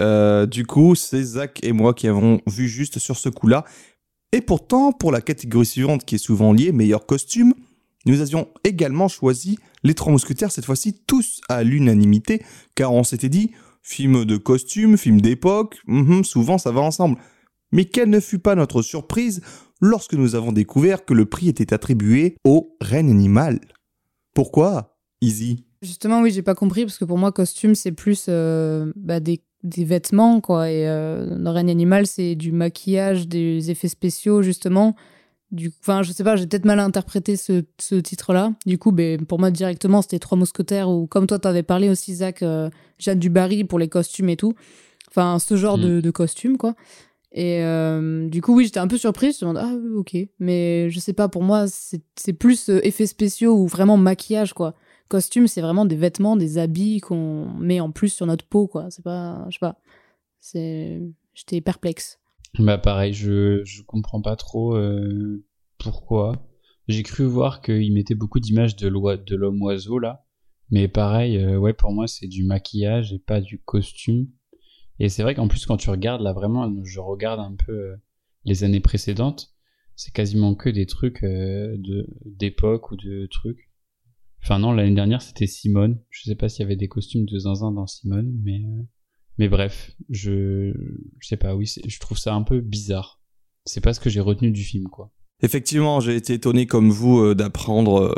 [0.00, 3.64] Euh, du coup, c'est Zach et moi qui avons vu juste sur ce coup-là.
[4.32, 7.54] Et pourtant, pour la catégorie suivante qui est souvent liée, meilleur costume,
[8.04, 12.42] nous avions également choisi les trois mousquetaires, cette fois-ci tous à l'unanimité,
[12.74, 17.16] car on s'était dit, film de costume, film d'époque, mhm, souvent ça va ensemble.
[17.72, 19.40] Mais quelle ne fut pas notre surprise
[19.80, 23.60] lorsque nous avons découvert que le prix était attribué au règne animal.
[24.34, 28.92] Pourquoi Easy Justement, oui, j'ai pas compris parce que pour moi, costume, c'est plus euh,
[28.96, 30.70] bah, des, vêtements, quoi.
[30.70, 34.96] Et euh, animal, c'est du maquillage, des effets spéciaux, justement.
[35.52, 38.52] Du, enfin, je sais pas, j'ai peut-être mal interprété ce, ce titre-là.
[38.66, 42.16] Du coup, ben, pour moi, directement, c'était Trois Mousquetaires ou comme toi, t'avais parlé aussi,
[42.16, 44.54] Zach, euh, Jeanne du Barry pour les costumes et tout.
[45.08, 45.82] Enfin, ce genre Mm.
[45.82, 46.74] de, de costume, quoi.
[47.32, 49.38] Et euh, du coup, oui, j'étais un peu surprise.
[49.40, 50.16] Je me demande, ah, ok.
[50.40, 54.52] Mais je sais pas, pour moi, c'est c'est plus euh, effets spéciaux ou vraiment maquillage,
[54.52, 54.74] quoi
[55.08, 58.86] costume, c'est vraiment des vêtements, des habits qu'on met en plus sur notre peau, quoi.
[58.90, 59.78] C'est pas, je sais pas.
[60.40, 61.00] C'est,
[61.32, 62.18] j'étais perplexe.
[62.58, 65.44] Bah pareil, je je comprends pas trop euh,
[65.78, 66.46] pourquoi.
[66.88, 70.24] J'ai cru voir qu'il mettait beaucoup d'images de l'homme oiseau là,
[70.70, 74.28] mais pareil, euh, ouais pour moi c'est du maquillage et pas du costume.
[74.98, 77.96] Et c'est vrai qu'en plus quand tu regardes là vraiment, je regarde un peu euh,
[78.44, 79.52] les années précédentes,
[79.94, 83.70] c'est quasiment que des trucs euh, de d'époque ou de trucs.
[84.42, 86.00] Enfin non, l'année dernière c'était Simone.
[86.08, 88.62] Je sais pas s'il y avait des costumes de zinzin dans Simone, mais
[89.38, 90.72] mais bref, je
[91.20, 91.54] je sais pas.
[91.54, 93.20] Oui, je trouve ça un peu bizarre.
[93.64, 95.10] C'est pas ce que j'ai retenu du film, quoi.
[95.42, 98.14] Effectivement, j'ai été étonné comme vous euh, d'apprendre euh,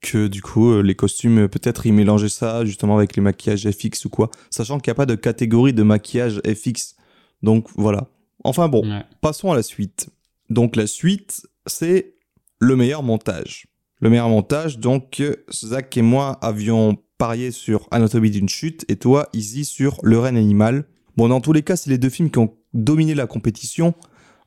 [0.00, 4.04] que du coup euh, les costumes peut-être ils mélangeaient ça justement avec les maquillages FX
[4.06, 6.96] ou quoi, sachant qu'il n'y a pas de catégorie de maquillage FX.
[7.42, 8.08] Donc voilà.
[8.44, 9.02] Enfin bon, Ouais.
[9.20, 10.08] passons à la suite.
[10.48, 12.14] Donc la suite, c'est
[12.60, 13.66] le meilleur montage.
[14.00, 15.22] Le meilleur montage, donc
[15.52, 20.36] Zach et moi avions parié sur Anatomie d'une chute et toi, Izzy, sur Le règne
[20.36, 20.84] animal.
[21.16, 23.94] Bon, dans tous les cas, c'est les deux films qui ont dominé la compétition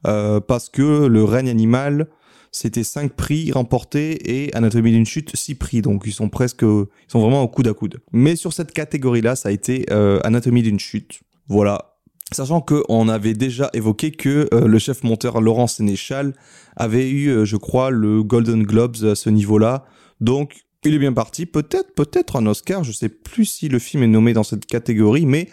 [0.05, 2.07] euh, parce que Le règne animal,
[2.51, 5.81] c'était 5 prix remportés et Anatomie d'une chute 6 prix.
[5.81, 7.99] Donc ils sont presque, ils sont vraiment au coude à coude.
[8.11, 11.21] Mais sur cette catégorie-là, ça a été euh, Anatomie d'une chute.
[11.47, 11.97] Voilà.
[12.33, 16.33] Sachant qu'on avait déjà évoqué que euh, le chef monteur Laurent Sénéchal
[16.75, 19.85] avait eu, euh, je crois, le Golden Globes à ce niveau-là.
[20.19, 21.45] Donc, il est bien parti.
[21.45, 22.83] Peut-être, peut-être un Oscar.
[22.83, 25.49] Je sais plus si le film est nommé dans cette catégorie, mais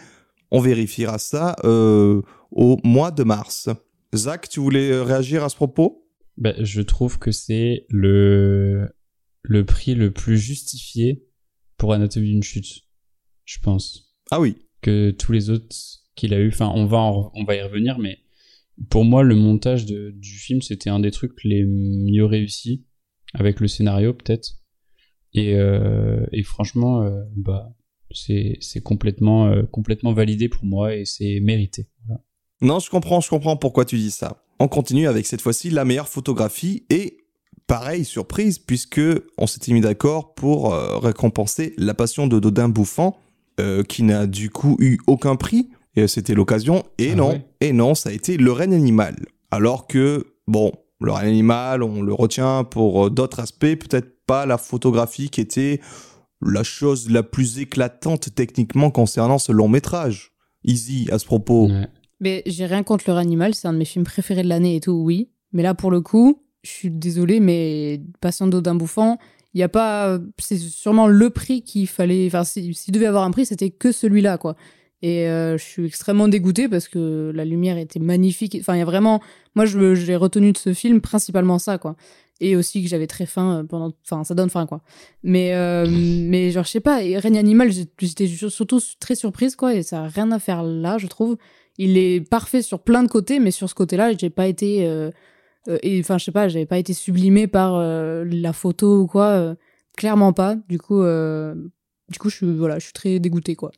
[0.51, 2.21] on vérifiera ça euh,
[2.51, 3.69] au mois de mars.
[4.15, 6.07] Zach, tu voulais euh, réagir à ce propos?
[6.37, 8.89] Bah, je trouve que c'est le,
[9.41, 11.25] le prix le plus justifié
[11.77, 12.81] pour Anatomie d'une chute,
[13.45, 14.15] je pense.
[14.31, 14.57] Ah oui.
[14.81, 15.75] Que tous les autres
[16.15, 16.49] qu'il a eu.
[16.49, 18.19] Enfin, on va, en- on va y revenir, mais
[18.89, 22.85] pour moi, le montage de- du film, c'était un des trucs les mieux réussis,
[23.33, 24.51] avec le scénario peut-être.
[25.35, 27.73] Et, euh, et franchement, euh, bah,
[28.11, 31.87] c'est complètement, euh, complètement validé pour moi et c'est mérité.
[32.07, 32.21] Voilà.
[32.61, 34.41] Non, je comprends, je comprends pourquoi tu dis ça.
[34.59, 37.17] On continue avec cette fois-ci la meilleure photographie et
[37.67, 39.01] pareil, surprise, puisque
[39.37, 43.17] on s'était mis d'accord pour euh, récompenser La Passion de Dodin Bouffant,
[43.59, 45.69] euh, qui n'a du coup eu aucun prix.
[45.97, 46.83] Et c'était l'occasion.
[46.97, 47.45] Et Ah non, ouais.
[47.61, 49.15] et non, ça a été Le règne animal.
[49.51, 50.71] Alors que, bon,
[51.01, 55.41] Le règne animal, on le retient pour euh, d'autres aspects, peut-être pas la photographie qui
[55.41, 55.79] était
[56.41, 60.31] la chose la plus éclatante techniquement concernant ce long métrage.
[60.63, 61.67] Easy à ce propos.
[61.69, 61.87] Ouais.
[62.19, 64.79] Mais j'ai rien contre le animal, c'est un de mes films préférés de l'année et
[64.81, 65.29] tout, oui.
[65.53, 69.17] Mais là, pour le coup, je suis désolée, mais Patient d'Odin Bouffant,
[69.53, 70.17] il y a pas.
[70.39, 72.25] C'est sûrement le prix qu'il fallait.
[72.27, 74.55] Enfin, si- s'il devait avoir un prix, c'était que celui-là, quoi.
[75.01, 78.57] Et euh, je suis extrêmement dégoûtée parce que la lumière était magnifique.
[78.59, 79.21] Enfin, il y a vraiment.
[79.55, 81.95] Moi, j'ai retenu de ce film principalement ça, quoi.
[82.41, 83.93] Et aussi que j'avais très faim euh, pendant.
[84.03, 84.81] Enfin, ça donne faim, quoi.
[85.23, 89.75] Mais, euh, mais je sais pas, et Règne Animal, j'étais surtout très surprise, quoi.
[89.75, 91.37] Et ça a rien à faire là, je trouve
[91.77, 95.11] il est parfait sur plein de côtés, mais sur ce côté-là, j'ai pas été, euh,
[95.83, 99.57] et je sais pas, j'avais pas été sublimée par la photo ou quoi,
[99.97, 100.55] clairement pas.
[100.69, 103.71] Du coup, du coup, je suis, voilà, je suis très dégoûtée, quoi.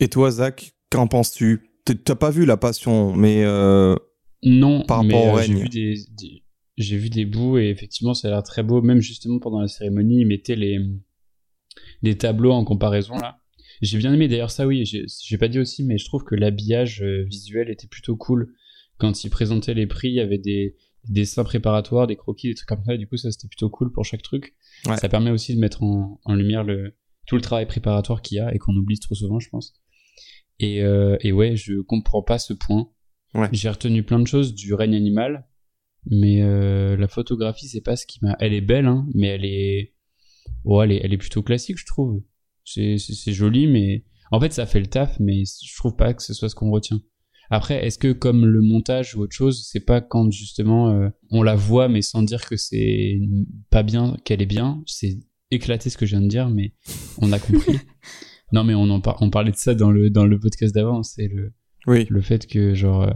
[0.00, 1.70] Et toi, Zach, qu'en penses-tu?
[2.04, 3.94] T'as pas vu La Passion, mais euh,
[4.42, 5.62] Non, Par mais rapport au euh, j'ai règne.
[5.62, 6.44] vu des, des-
[6.76, 8.82] j'ai vu des bouts et effectivement ça a l'air très beau.
[8.82, 10.78] Même justement pendant la cérémonie, ils mettaient les
[12.02, 13.38] des tableaux en comparaison là.
[13.82, 14.84] J'ai bien aimé d'ailleurs ça, oui.
[14.84, 18.54] J'ai j'ai pas dit aussi, mais je trouve que l'habillage euh, visuel était plutôt cool.
[18.98, 22.54] Quand ils présentaient les prix, il y avait des, des dessins préparatoires, des croquis, des
[22.54, 22.94] trucs comme ça.
[22.94, 24.54] Et du coup, ça c'était plutôt cool pour chaque truc.
[24.86, 24.96] Ouais.
[24.96, 26.94] Ça permet aussi de mettre en, en lumière le
[27.26, 29.74] tout le travail préparatoire qu'il y a et qu'on oublie trop souvent, je pense.
[30.60, 32.90] Et, euh, et ouais, je comprends pas ce point.
[33.34, 33.48] Ouais.
[33.52, 35.46] J'ai retenu plein de choses du règne animal,
[36.10, 38.36] mais euh, la photographie, c'est pas ce qui m'a.
[38.38, 39.94] Elle est belle, hein, mais elle est.
[40.64, 42.22] Oh, elle est, elle est plutôt classique, je trouve.
[42.64, 42.98] C'est
[43.32, 46.48] joli, mais en fait, ça fait le taf, mais je trouve pas que ce soit
[46.48, 47.02] ce qu'on retient.
[47.50, 51.42] Après, est-ce que comme le montage ou autre chose, c'est pas quand justement euh, on
[51.42, 53.20] la voit, mais sans dire que c'est
[53.70, 55.18] pas bien, qu'elle est bien, c'est
[55.50, 56.72] éclaté ce que je viens de dire, mais
[57.18, 57.78] on a compris.
[58.54, 61.02] non, mais on en par- on parlait de ça dans le dans le podcast d'avant,
[61.02, 61.52] c'est le
[61.86, 62.06] oui.
[62.08, 63.10] le fait que genre euh,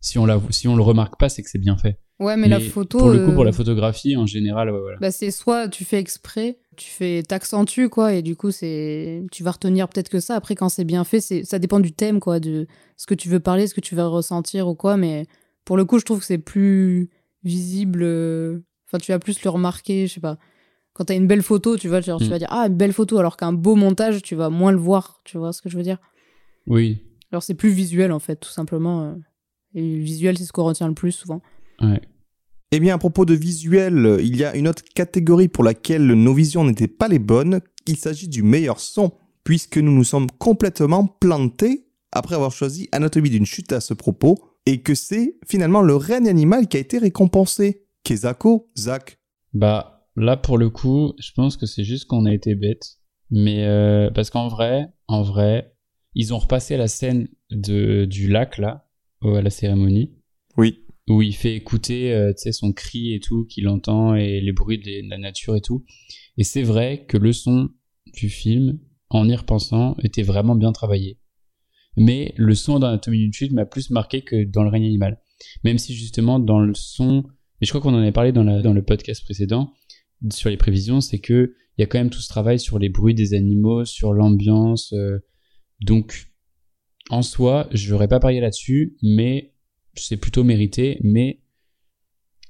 [0.00, 2.00] si on la si on le remarque pas, c'est que c'est bien fait.
[2.18, 2.98] Ouais, mais, la photo.
[2.98, 4.98] pour le coup, euh, pour la photographie en général, ouais, voilà.
[4.98, 9.42] Bah, c'est soit tu fais exprès, tu fais t'accentues quoi, et du coup c'est tu
[9.42, 10.34] vas retenir peut-être que ça.
[10.36, 12.66] Après quand c'est bien fait, c'est ça dépend du thème quoi, de
[12.96, 14.96] ce que tu veux parler, ce que tu veux ressentir ou quoi.
[14.96, 15.26] Mais
[15.64, 17.10] pour le coup, je trouve que c'est plus
[17.44, 18.00] visible.
[18.02, 20.36] euh, Enfin, tu vas plus le remarquer, je sais pas.
[21.00, 22.28] Quand t'as une belle photo, tu vois, genre, tu Mm.
[22.28, 25.22] vas dire ah une belle photo, alors qu'un beau montage, tu vas moins le voir.
[25.24, 25.96] Tu vois ce que je veux dire?
[26.66, 26.98] Oui,
[27.32, 29.04] Alors c'est plus visuel en fait, tout simplement.
[29.04, 29.14] euh.
[29.74, 31.40] Et visuel, c'est ce qu'on retient le plus souvent.
[31.80, 32.02] ouais.
[32.70, 36.34] Eh bien, à propos de visuel, il y a une autre catégorie pour laquelle nos
[36.34, 37.60] visions n'étaient pas les bonnes.
[37.86, 39.10] Il s'agit du meilleur son,
[39.42, 44.38] puisque nous nous sommes complètement plantés après avoir choisi Anatomie d'une chute à ce propos,
[44.66, 47.86] et que c'est finalement le règne animal qui a été récompensé.
[48.04, 49.18] Kezako, Zach.
[49.54, 52.96] Bah là pour le coup, je pense que c'est juste qu'on a été bête,
[53.30, 55.74] mais euh, parce qu'en vrai, en vrai,
[56.14, 58.88] ils ont repassé la scène de du lac là
[59.22, 60.14] à la cérémonie
[60.56, 60.84] Oui.
[61.08, 64.52] où il fait écouter euh, tu sais son cri et tout qu'il entend et les
[64.52, 65.84] bruits de la nature et tout.
[66.36, 67.68] Et c'est vrai que le son
[68.14, 68.78] du film,
[69.10, 71.18] en y repensant, était vraiment bien travaillé.
[71.96, 75.20] Mais le son d'Anatomie d'une chute m'a plus marqué que dans le règne animal.
[75.64, 77.24] Même si justement dans le son,
[77.60, 79.72] et je crois qu'on en avait parlé dans, la, dans le podcast précédent
[80.30, 82.90] sur les prévisions, c'est que il y a quand même tout ce travail sur les
[82.90, 84.92] bruits des animaux, sur l'ambiance.
[84.92, 85.18] euh,
[85.80, 86.30] donc,
[87.08, 89.54] en soi, je n'aurais pas parié là-dessus, mais
[89.94, 90.98] c'est plutôt mérité.
[91.02, 91.40] Mais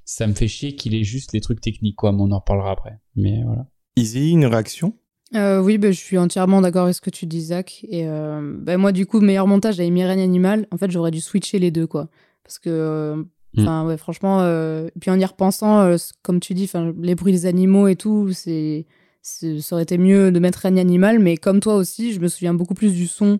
[0.05, 2.13] ça me fait chier qu'il ait juste les trucs techniques, quoi.
[2.13, 2.99] Mais on en reparlera après.
[3.15, 3.69] Mais voilà.
[3.97, 4.95] Easy, une réaction?
[5.37, 7.85] Euh, oui, bah, je suis entièrement d'accord avec ce que tu dis, Zach.
[7.89, 10.67] Et euh, bah, moi, du coup, meilleur montage, j'avais mis Règne Animal.
[10.73, 12.09] En fait, j'aurais dû switcher les deux, quoi.
[12.43, 13.23] Parce que, euh.
[13.59, 17.33] Enfin, ouais, franchement, euh, puis en y repensant, euh, comme tu dis, 'fin, les bruits
[17.33, 18.87] des animaux et tout, c'est,
[19.23, 21.19] c'est- ça aurait été mieux de mettre Règne Animal.
[21.19, 23.39] Mais comme toi aussi, je me souviens beaucoup plus du son,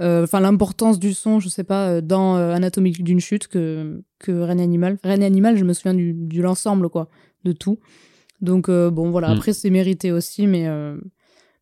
[0.00, 4.32] euh, enfin, l'importance du son, je sais pas, dans euh, Anatomie d'une chute que, que
[4.32, 4.98] Règne Animal.
[5.02, 7.08] Règne Animal, je me souviens du, de l'ensemble, quoi,
[7.44, 7.78] de tout.
[8.40, 9.28] Donc, euh, bon, voilà.
[9.30, 9.36] Mm.
[9.36, 10.96] Après, c'est mérité aussi, mais, euh,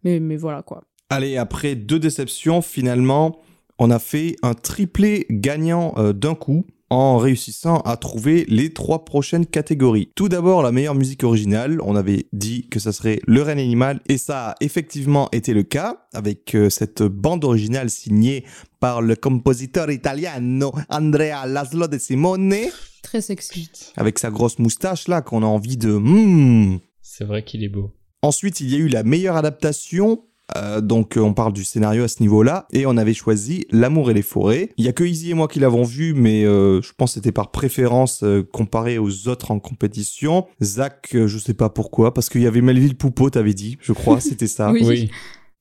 [0.05, 0.85] mais, mais voilà, quoi.
[1.09, 3.39] Allez, après deux déceptions, finalement,
[3.79, 9.05] on a fait un triplé gagnant euh, d'un coup en réussissant à trouver les trois
[9.05, 10.11] prochaines catégories.
[10.15, 11.81] Tout d'abord, la meilleure musique originale.
[11.83, 15.63] On avait dit que ça serait Le Règne Animal et ça a effectivement été le
[15.63, 18.45] cas avec euh, cette bande originale signée
[18.81, 22.55] par le compositeur italiano Andrea Laszlo De Simone
[23.03, 23.71] Très sexy.
[23.97, 25.93] avec sa grosse moustache là qu'on a envie de...
[25.93, 26.79] Hmm.
[27.03, 27.93] C'est vrai qu'il est beau.
[28.23, 30.25] Ensuite, il y a eu la meilleure adaptation.
[30.55, 32.67] Euh, donc, euh, on parle du scénario à ce niveau-là.
[32.73, 34.71] Et on avait choisi L'amour et les forêts.
[34.77, 37.15] Il y a que Izzy et moi qui l'avons vu, mais euh, je pense que
[37.15, 40.47] c'était par préférence euh, comparé aux autres en compétition.
[40.63, 43.93] Zach, euh, je sais pas pourquoi, parce qu'il y avait Melville Poupeau, t'avais dit, je
[43.93, 44.71] crois, c'était ça.
[44.71, 44.83] Oui.
[44.85, 45.11] Oui.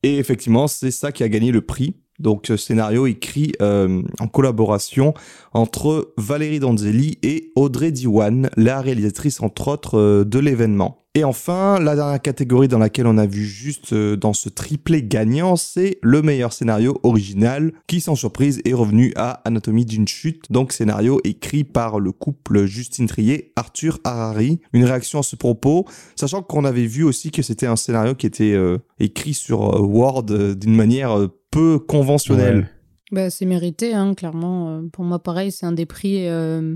[0.04, 1.95] Et effectivement, c'est ça qui a gagné le prix.
[2.19, 5.13] Donc, scénario écrit euh, en collaboration
[5.54, 11.05] entre Valérie Donzelli et Audrey Diwan, la réalisatrice entre autres euh, de l'événement.
[11.17, 15.01] Et enfin, la dernière catégorie dans laquelle on a vu juste euh, dans ce triplé
[15.01, 20.51] gagnant, c'est le meilleur scénario original qui, sans surprise, est revenu à Anatomie d'une chute.
[20.51, 24.60] Donc, scénario écrit par le couple Justine Trier, Arthur Harari.
[24.73, 25.86] Une réaction à ce propos,
[26.17, 29.80] sachant qu'on avait vu aussi que c'était un scénario qui était euh, écrit sur euh,
[29.80, 32.58] Word euh, d'une manière euh, peu conventionnelle.
[32.58, 32.65] Ouais.
[33.13, 34.82] Bah, c'est mérité, hein, clairement.
[34.91, 36.75] Pour moi, pareil, c'est un des prix euh,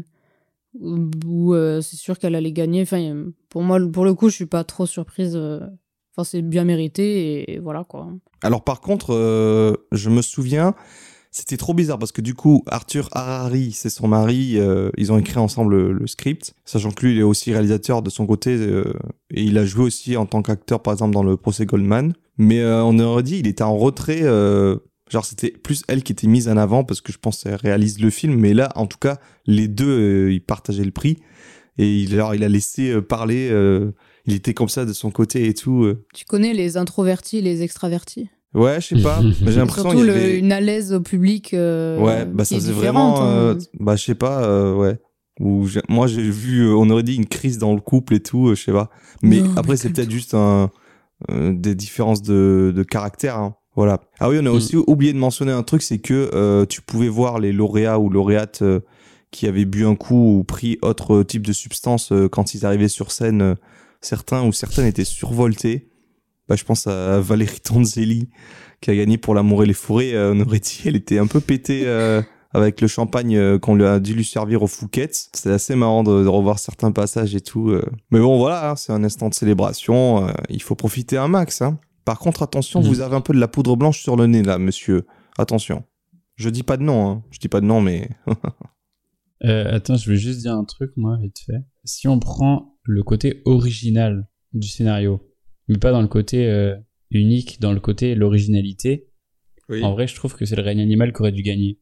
[0.74, 2.82] où euh, c'est sûr qu'elle allait gagner.
[2.84, 5.34] Enfin, pour moi, pour le coup, je suis pas trop surprise.
[5.36, 5.60] euh.
[6.16, 8.10] Enfin, c'est bien mérité et voilà quoi.
[8.44, 10.74] Alors par contre, euh, je me souviens,
[11.32, 14.58] c'était trop bizarre parce que du coup, Arthur Harari, c'est son mari,
[14.98, 18.10] ils ont écrit ensemble le, le script, sachant que lui, il est aussi réalisateur de
[18.10, 18.56] son côté
[19.30, 22.14] et il a joué aussi en tant qu'acteur, par exemple, dans le procès Goldman.
[22.38, 24.24] Mais on aurait dit, il était en retrait.
[25.10, 28.00] Genre c'était plus elle qui était mise en avant parce que je pense qu'elle réalise
[28.00, 29.88] le film, mais là en tout cas les deux
[30.28, 31.18] euh, ils partageaient le prix
[31.78, 33.92] et il, alors, il a laissé euh, parler, euh,
[34.26, 35.84] il était comme ça de son côté et tout.
[35.86, 36.06] euh.
[36.14, 38.30] Tu connais les introvertis et les extravertis?
[38.54, 40.40] Ouais, je sais pas, j'ai l'impression Surtout il y le- avait...
[40.40, 41.54] une à l'aise au public.
[41.54, 42.76] euh, Ouais, bah ça différente,
[43.20, 43.58] vraiment, hein.
[43.80, 44.98] bah je sais pas, euh, ouais.
[45.40, 48.20] Ou j'ai- moi j'ai vu, euh, on aurait dit une crise dans le couple et
[48.20, 48.90] tout, euh, je sais pas.
[49.24, 50.70] Mais Non, après c'est peut-être juste un,
[51.32, 53.38] euh, des différences de, de caractère.
[53.38, 53.56] hein.
[53.80, 54.02] Voilà.
[54.20, 54.54] Ah oui, on a Mm.
[54.56, 58.10] aussi oublié de mentionner un truc, c'est que euh, tu pouvais voir les lauréats ou
[58.10, 58.82] lauréates euh,
[59.32, 62.90] qui avaient bu un coup ou pris autre type de substance euh, quand ils arrivaient
[62.90, 63.56] sur scène.
[64.02, 65.88] certains ou certaines étaient survoltés.
[66.50, 68.28] Bah, je pense à Valérie Tonzelli
[68.82, 70.12] qui a gagné pour l'amour et les forêts.
[70.18, 71.88] On aurait dit elle était un peu pétée
[72.54, 75.30] avec le champagne qu'on lui a dû lui servir au Fouquet's.
[75.34, 77.74] C'était assez marrant de, de revoir certains passages et tout.
[78.12, 80.28] Mais bon, voilà, hein, c'est un instant de célébration.
[80.50, 81.62] il faut profiter un max.
[81.62, 81.78] Hein.
[82.10, 82.88] Par contre, attention, Mhm.
[82.88, 85.06] vous avez un peu de la poudre blanche sur le nez là, monsieur.
[85.38, 85.84] Attention.
[86.38, 87.24] Je dis pas de nom, hein.
[87.30, 88.10] je dis pas de nom, mais
[89.46, 91.62] Euh, attends, je vais juste dire un truc, moi, vite fait.
[91.84, 95.22] Si on prend le côté original du scénario,
[95.68, 96.76] mais pas dans le côté euh,
[97.12, 99.08] unique, dans le côté l'originalité,
[99.84, 101.80] en vrai, je trouve que c'est le règne animal qui aurait dû gagner.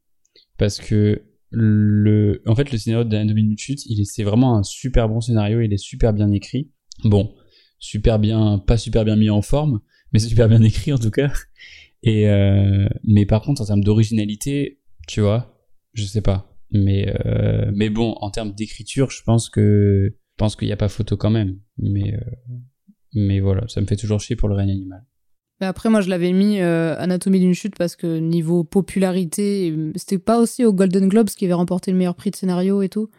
[0.58, 4.64] Parce que le, en fait, le scénario d'Anatomie d'une chute, il est, c'est vraiment un
[4.64, 6.70] super bon scénario, il est super bien écrit.
[7.06, 7.34] Bon,
[7.80, 9.80] super bien, pas super bien mis en forme,
[10.14, 11.32] mais super bien écrit en tout cas.
[12.04, 15.54] Et euh, mais par contre, en termes d'originalité, tu vois,
[15.94, 16.54] je sais pas.
[16.72, 20.78] Mais euh, mais bon, en termes d'écriture, je pense que je pense qu'il n'y a
[20.78, 21.58] pas photo quand même.
[21.78, 22.20] Mais euh,
[23.14, 25.04] mais voilà, ça me fait toujours chier pour le règne animal.
[25.60, 30.20] Mais après, moi, je l'avais mis euh, Anatomie d'une chute parce que niveau popularité, c'était
[30.20, 33.10] pas aussi au Golden Globes qui avait remporté le meilleur prix de scénario et tout.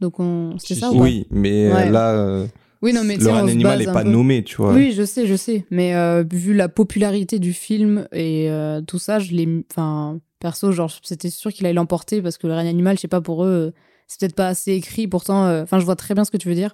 [0.00, 0.56] Donc, on...
[0.58, 1.02] c'était ça ou pas?
[1.02, 1.90] Oui, mais Ouais.
[1.90, 2.46] là, euh,
[2.82, 4.10] Oui, non, mais animal base est un pas peu.
[4.10, 4.72] nommé, tu vois.
[4.72, 5.64] Oui, je sais, je sais.
[5.70, 9.48] Mais euh, vu la popularité du film et euh, tout ça, je l'ai.
[9.70, 13.08] Enfin, perso, genre, c'était sûr qu'il allait l'emporter parce que le règne animal, je sais
[13.08, 13.70] pas, pour eux, euh,
[14.06, 15.08] c'est peut-être pas assez écrit.
[15.08, 16.70] Pourtant, euh, enfin, je vois très bien ce que tu veux dire.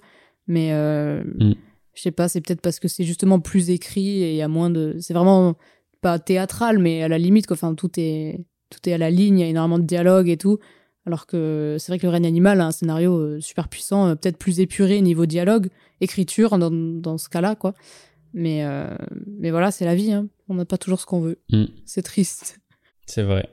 [0.47, 1.55] Mais euh, Mm.
[1.95, 4.49] je sais pas, c'est peut-être parce que c'est justement plus écrit et il y a
[4.49, 4.97] moins de.
[5.01, 5.57] C'est vraiment
[6.03, 7.55] pas théâtral, mais à la limite, quoi.
[7.55, 10.37] Enfin, tout est, tout est à la ligne, il y a énormément de dialogue et
[10.37, 10.59] tout.
[11.07, 14.15] Alors que c'est vrai que le règne animal a un scénario euh, super puissant, euh,
[14.15, 15.69] peut-être plus épuré niveau dialogue,
[16.01, 17.75] écriture dans, dans ce cas-là, quoi.
[18.33, 20.13] Mais, euh, mais voilà, c'est la vie.
[20.13, 20.27] hein.
[20.49, 21.39] On n'a pas toujours ce qu'on veut.
[21.51, 21.65] Mm.
[21.85, 22.59] C'est triste.
[23.07, 23.49] C'est vrai.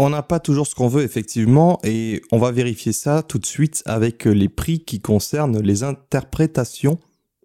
[0.00, 3.46] On n'a pas toujours ce qu'on veut, effectivement, et on va vérifier ça tout de
[3.46, 6.98] suite avec les prix qui concernent les interprétations,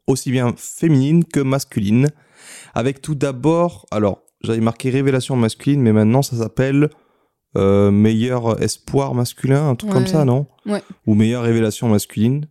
[0.08, 2.10] aussi bien féminines que masculines.
[2.76, 6.90] Avec tout d'abord, alors, j'avais marqué révélation masculine, mais maintenant ça s'appelle
[7.56, 10.48] euh, meilleur espoir masculin, un truc comme ça, non?
[10.66, 10.82] Ouais.
[11.08, 12.48] Ou meilleure révélation masculine.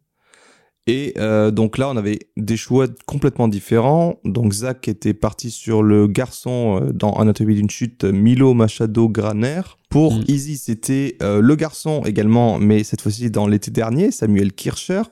[0.89, 4.19] Et euh, donc là, on avait des choix complètement différents.
[4.25, 9.63] Donc Zach était parti sur le garçon euh, dans Anatomie d'une chute, Milo Machado Graner.
[9.91, 10.25] Pour Mm.
[10.27, 15.03] Easy, c'était euh, le garçon également, mais cette fois-ci dans l'été dernier, Samuel Kircher.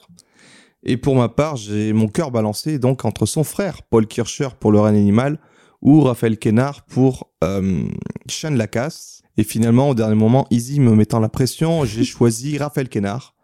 [0.83, 4.72] Et pour ma part, j'ai mon cœur balancé donc entre son frère, Paul Kircher, pour
[4.72, 5.38] Le règne animal,
[5.83, 7.83] ou Raphaël Kénard pour euh,
[8.29, 9.20] Chien de la casse.
[9.37, 13.35] Et finalement, au dernier moment, Easy me mettant la pression, j'ai choisi Raphaël Kénard.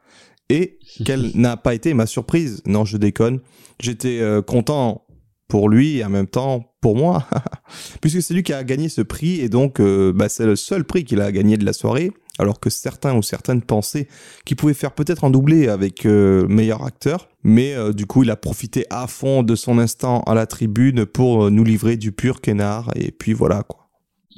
[0.49, 3.41] Et quelle n'a pas été ma surprise Non, je déconne.
[3.81, 5.07] J'étais euh, content
[5.49, 7.27] pour lui et en même temps pour moi,
[8.01, 10.85] puisque c'est lui qui a gagné ce prix et donc euh, bah, c'est le seul
[10.85, 14.09] prix qu'il a gagné de la soirée, alors que certains ou certaines pensaient
[14.45, 18.31] qu'il pouvait faire peut-être en doublé avec euh, meilleur acteur, mais euh, du coup il
[18.31, 22.41] a profité à fond de son instant à la tribune pour nous livrer du pur
[22.41, 23.89] Kénard et puis voilà quoi.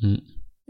[0.02, 0.16] Mm.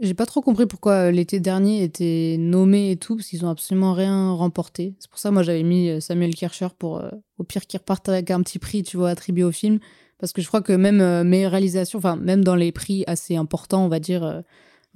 [0.01, 3.49] J'ai pas trop compris pourquoi euh, l'été dernier était nommé et tout, parce qu'ils ont
[3.49, 4.95] absolument rien remporté.
[4.99, 8.07] C'est pour ça, moi, j'avais mis euh, Samuel Kircher pour, euh, au pire, qu'il reparte
[8.07, 9.79] avec un petit prix, tu vois, attribué au film.
[10.17, 13.35] Parce que je crois que même euh, mes réalisations, enfin, même dans les prix assez
[13.35, 14.41] importants, on va dire, euh,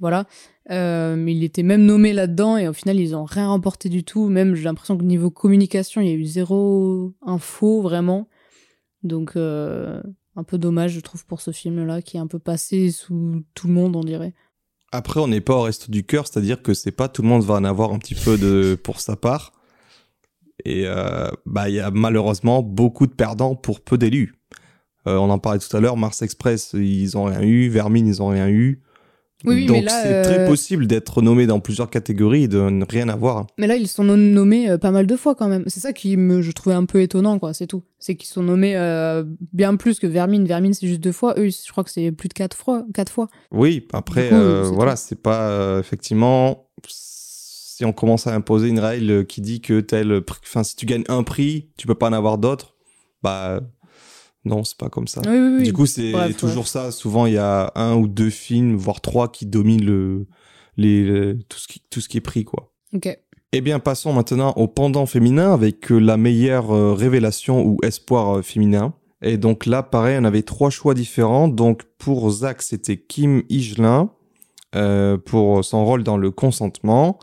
[0.00, 0.24] voilà,
[0.70, 4.28] il était même nommé là-dedans et au final, ils ont rien remporté du tout.
[4.28, 8.28] Même, j'ai l'impression que niveau communication, il y a eu zéro info, vraiment.
[9.02, 13.44] Donc, un peu dommage, je trouve, pour ce film-là, qui est un peu passé sous
[13.54, 14.34] tout le monde, on dirait.
[14.94, 17.42] Après, on n'est pas au reste du cœur, c'est-à-dire que c'est pas tout le monde
[17.42, 19.52] va en avoir un petit peu de pour sa part.
[20.64, 24.36] Et euh, bah il y a malheureusement beaucoup de perdants pour peu d'élus.
[25.08, 28.22] Euh, on en parlait tout à l'heure, Mars Express, ils ont rien eu, Vermine, ils
[28.22, 28.84] ont rien eu.
[29.44, 33.08] Oui, Donc c'est très euh, possible d'être nommé dans plusieurs catégories et de ne rien
[33.10, 33.46] avoir.
[33.58, 35.64] Mais là, ils sont nom- nommés euh, pas mal de fois quand même.
[35.66, 37.52] C'est ça qui me, je trouvais un peu étonnant, quoi.
[37.52, 37.82] C'est tout.
[37.98, 40.46] C'est qu'ils sont nommés euh, bien plus que Vermine.
[40.46, 41.34] Vermine, c'est juste deux fois.
[41.38, 42.86] Eux, je crois que c'est plus de quatre fois.
[42.94, 43.28] Quatre fois.
[43.50, 46.68] Oui, après, coup, euh, voilà, c'est pas effectivement.
[46.86, 51.04] Si on commence à imposer une règle qui dit que tel, enfin, si tu gagnes
[51.08, 52.76] un prix, tu peux pas en avoir d'autres,
[53.22, 53.60] bah
[54.44, 55.20] non, c'est pas comme ça.
[55.24, 55.62] Oui, oui, oui.
[55.64, 56.90] Du coup, c'est Bref, toujours ça.
[56.90, 60.26] Souvent, il y a un ou deux films, voire trois, qui dominent le,
[60.76, 62.72] les, le- tout, ce qui, tout ce qui est pris, quoi.
[62.94, 63.18] Ok.
[63.52, 68.38] Eh bien, passons maintenant au pendant féminin avec euh, la meilleure euh, révélation ou espoir
[68.38, 68.94] euh, féminin.
[69.22, 71.46] Et donc là, pareil, on avait trois choix différents.
[71.48, 74.10] Donc pour Zach, c'était Kim Higelin
[74.74, 77.18] euh, pour son rôle dans Le Consentement.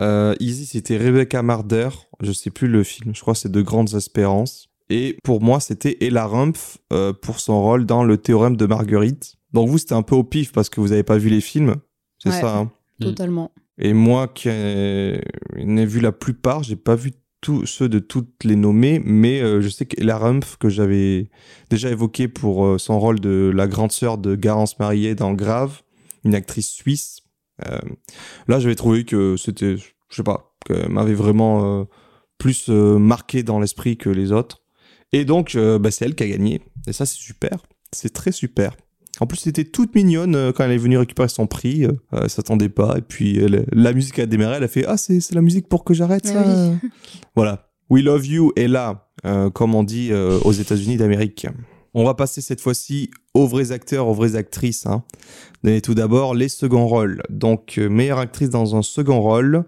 [0.00, 1.88] Euh, Easy, c'était Rebecca Marder.
[2.20, 3.14] Je sais plus le film.
[3.14, 4.69] Je crois que c'est De Grandes Espérances.
[4.90, 9.36] Et pour moi, c'était Ella Rumpf euh, pour son rôle dans Le Théorème de Marguerite.
[9.52, 11.76] Donc vous, c'était un peu au pif parce que vous n'avez pas vu les films.
[12.18, 12.40] C'est Ouais.
[12.40, 13.04] ça, hein Mm.
[13.04, 13.50] Totalement.
[13.78, 18.56] et moi qui n'ai vu la plupart, j'ai pas vu tous ceux de toutes les
[18.56, 21.30] nommées, mais euh, je sais que la Rumpf que j'avais
[21.70, 25.80] déjà évoqué pour euh, son rôle de la grande sœur de Garance Marié dans Grave,
[26.24, 27.20] une actrice suisse.
[27.66, 27.78] euh,
[28.48, 31.84] là, j'avais trouvé que c'était, je sais pas, qu'elle m'avait vraiment euh,
[32.36, 34.59] plus euh, marqué dans l'esprit que les autres.
[35.12, 36.60] Et donc, euh, bah, c'est elle qui a gagné.
[36.86, 37.58] Et ça, c'est super.
[37.92, 38.76] C'est très super.
[39.18, 41.84] En plus, c'était toute mignonne euh, quand elle est venue récupérer son prix.
[41.84, 42.96] euh, elle s'attendait pas.
[42.98, 44.56] Et puis, elle- la musique a démarré.
[44.58, 46.32] Elle a fait Ah, c'est la musique pour que j'arrête.
[47.36, 47.66] Voilà.
[47.90, 51.48] We Love You est là, euh, comme on dit euh, aux États-Unis d'Amérique.
[51.92, 54.86] On va passer cette fois-ci aux vrais acteurs, aux vraies actrices.
[54.86, 55.02] Hein.
[55.64, 57.20] Et tout d'abord, les seconds rôles.
[57.30, 59.64] Donc, meilleure actrice dans un second rôle.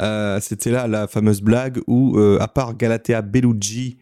[0.00, 3.98] Euh, C'était là la fameuse blague où, à part Galatea Bellucci,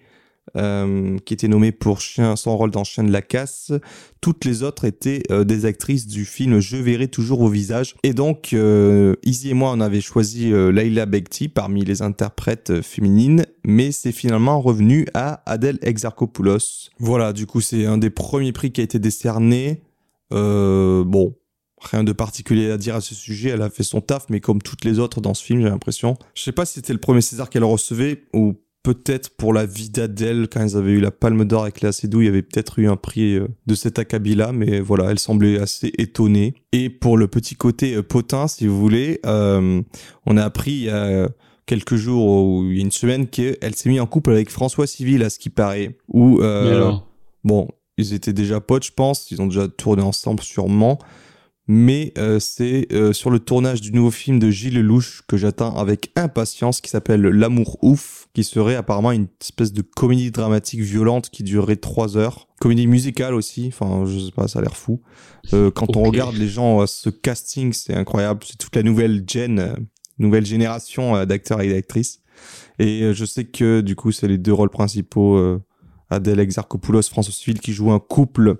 [0.58, 3.72] euh, qui était nommée pour chien, son rôle dans Chien de la casse,
[4.20, 7.94] toutes les autres étaient euh, des actrices du film Je verrai toujours vos visages.
[8.02, 13.46] Et donc, euh, Izzy et moi, on avait choisi Laila Bekti parmi les interprètes féminines,
[13.64, 16.90] mais c'est finalement revenu à Adèle Exarchopoulos.
[16.98, 19.82] Voilà, du coup, c'est un des premiers prix qui a été décerné.
[20.30, 21.34] Bon,
[21.80, 23.50] rien de particulier à dire à ce sujet.
[23.50, 26.16] Elle a fait son taf, mais comme toutes les autres dans ce film, j'ai l'impression.
[26.34, 29.90] Je sais pas si c'était le premier César qu'elle recevait ou peut-être pour la vie
[29.90, 32.78] d'Adèle, quand ils avaient eu la Palme d'Or avec Léa Seydoux, il y avait peut-être
[32.78, 36.54] eu un prix euh, de cet acabit-là, mais voilà, elle semblait assez étonnée.
[36.72, 39.82] Et pour le petit côté euh, potin, si vous voulez, euh,
[40.26, 41.28] on a appris il y a
[41.66, 44.86] quelques jours ou il y a une semaine qu'elle s'est mise en couple avec François
[44.86, 45.98] Civil, à ce qui paraît.
[46.08, 46.40] Ou
[47.44, 47.68] bon,
[47.98, 50.98] ils étaient déjà potes, je pense, ils ont déjà tourné ensemble sûrement.
[51.68, 55.76] Mais euh, c'est euh, sur le tournage du nouveau film de Gilles Lelouch que j'attends
[55.76, 61.28] avec impatience, qui s'appelle L'amour ouf, qui serait apparemment une espèce de comédie dramatique violente
[61.28, 62.48] qui durerait trois heures.
[62.58, 65.02] Comédie musicale aussi, enfin je sais pas, ça a l'air fou.
[65.52, 68.40] Euh, quand on regarde les gens, euh, ce casting, c'est incroyable.
[68.44, 69.74] C'est toute la nouvelle gen, euh,
[70.18, 72.20] nouvelle génération euh, d'acteurs et d'actrices.
[72.78, 75.60] Et je sais que du coup, c'est les deux rôles principaux, euh,
[76.10, 78.58] Adèle Exarchopoulos, François Civil, qui jouent un couple,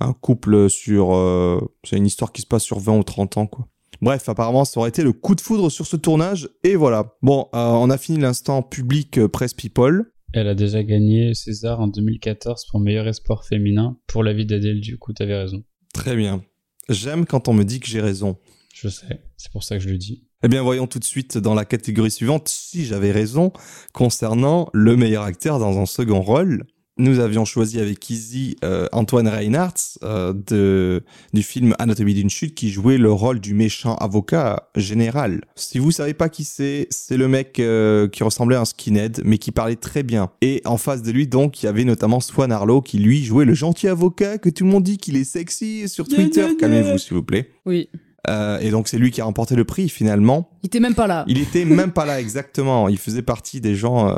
[0.00, 3.46] un couple sur, euh, c'est une histoire qui se passe sur 20 ou 30 ans,
[3.46, 3.68] quoi.
[4.00, 7.16] Bref, apparemment, ça aurait été le coup de foudre sur ce tournage, et voilà.
[7.22, 10.12] Bon, euh, on a fini l'instant public euh, presse people.
[10.32, 14.80] Elle a déjà gagné César en 2014 pour meilleur espoir féminin pour la vie d'Adèle,
[14.80, 15.64] du coup, t'avais raison.
[15.94, 16.44] Très bien.
[16.88, 18.36] J'aime quand on me dit que j'ai raison.
[18.72, 20.28] Je sais, c'est pour ça que je le dis.
[20.44, 23.52] Eh bien, voyons tout de suite dans la catégorie suivante si j'avais raison
[23.92, 26.64] concernant le meilleur acteur dans un second rôle.
[27.00, 32.56] Nous avions choisi avec Izzy euh, Antoine Reinhardt euh, de, du film Anatomie d'une chute
[32.56, 35.42] qui jouait le rôle du méchant avocat général.
[35.54, 39.22] Si vous savez pas qui c'est, c'est le mec euh, qui ressemblait à un skinhead
[39.24, 40.30] mais qui parlait très bien.
[40.40, 43.44] Et en face de lui donc il y avait notamment Swan Arlo qui lui jouait
[43.44, 46.48] le gentil avocat que tout le monde dit qu'il est sexy sur Twitter.
[46.58, 47.48] Calmez-vous s'il vous plaît.
[47.64, 47.88] Oui.
[48.28, 50.50] Euh, et donc c'est lui qui a remporté le prix finalement.
[50.62, 51.24] Il était même pas là.
[51.28, 52.88] Il était même pas là exactement.
[52.88, 54.16] Il faisait partie des gens, euh,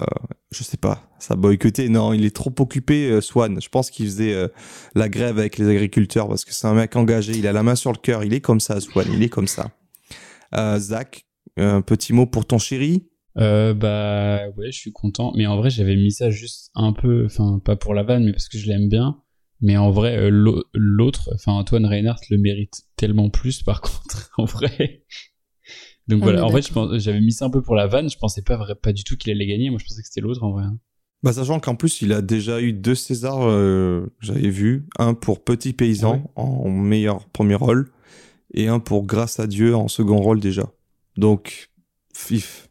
[0.51, 1.89] je sais pas, ça boycotté.
[1.89, 3.61] Non, il est trop occupé, euh, Swan.
[3.61, 4.49] Je pense qu'il faisait euh,
[4.95, 7.35] la grève avec les agriculteurs parce que c'est un mec engagé.
[7.35, 8.25] Il a la main sur le cœur.
[8.25, 9.07] Il est comme ça, Swan.
[9.13, 9.71] Il est comme ça.
[10.57, 11.25] Euh, Zach,
[11.57, 13.07] un petit mot pour ton chéri?
[13.39, 15.33] Euh, bah ouais, je suis content.
[15.37, 18.33] Mais en vrai, j'avais mis ça juste un peu, enfin pas pour la vanne, mais
[18.33, 19.19] parce que je l'aime bien.
[19.63, 24.31] Mais en vrai, euh, l'au- l'autre, enfin Antoine Reinhardt le mérite tellement plus par contre,
[24.39, 25.05] en vrai.
[26.09, 28.09] Donc On voilà, en fait, je pense- j'avais mis ça un peu pour la vanne.
[28.11, 29.71] Je pensais pas vrai, pas du tout qu'il allait gagner.
[29.71, 30.65] Moi, je pensais que c'était l'autre en vrai.
[30.65, 30.79] hein.
[31.23, 34.87] Bah, sachant qu'en plus, il a déjà eu deux Césars, euh, j'avais vu.
[34.99, 37.91] Un pour Petit Paysan en meilleur premier rôle
[38.55, 40.73] et un pour Grâce à Dieu en second rôle déjà.
[41.19, 41.71] Donc,
[42.15, 42.69] fif.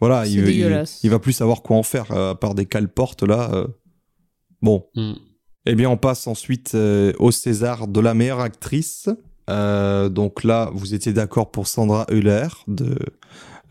[0.00, 1.00] Voilà, il, il, dégueulasse.
[1.02, 3.50] il va plus savoir quoi en faire à part des cale-portes là.
[3.52, 3.66] euh.
[4.62, 5.14] Bon, Hmm.
[5.70, 9.08] Eh bien, on passe ensuite euh, au César de la meilleure actrice.
[9.50, 12.96] Euh, donc là, vous étiez d'accord pour Sandra Hüller, de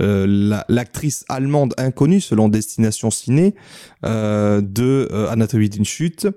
[0.01, 3.55] euh, la- l'actrice allemande inconnue selon Destination Ciné,
[4.03, 6.27] de Anatomie d'une chute.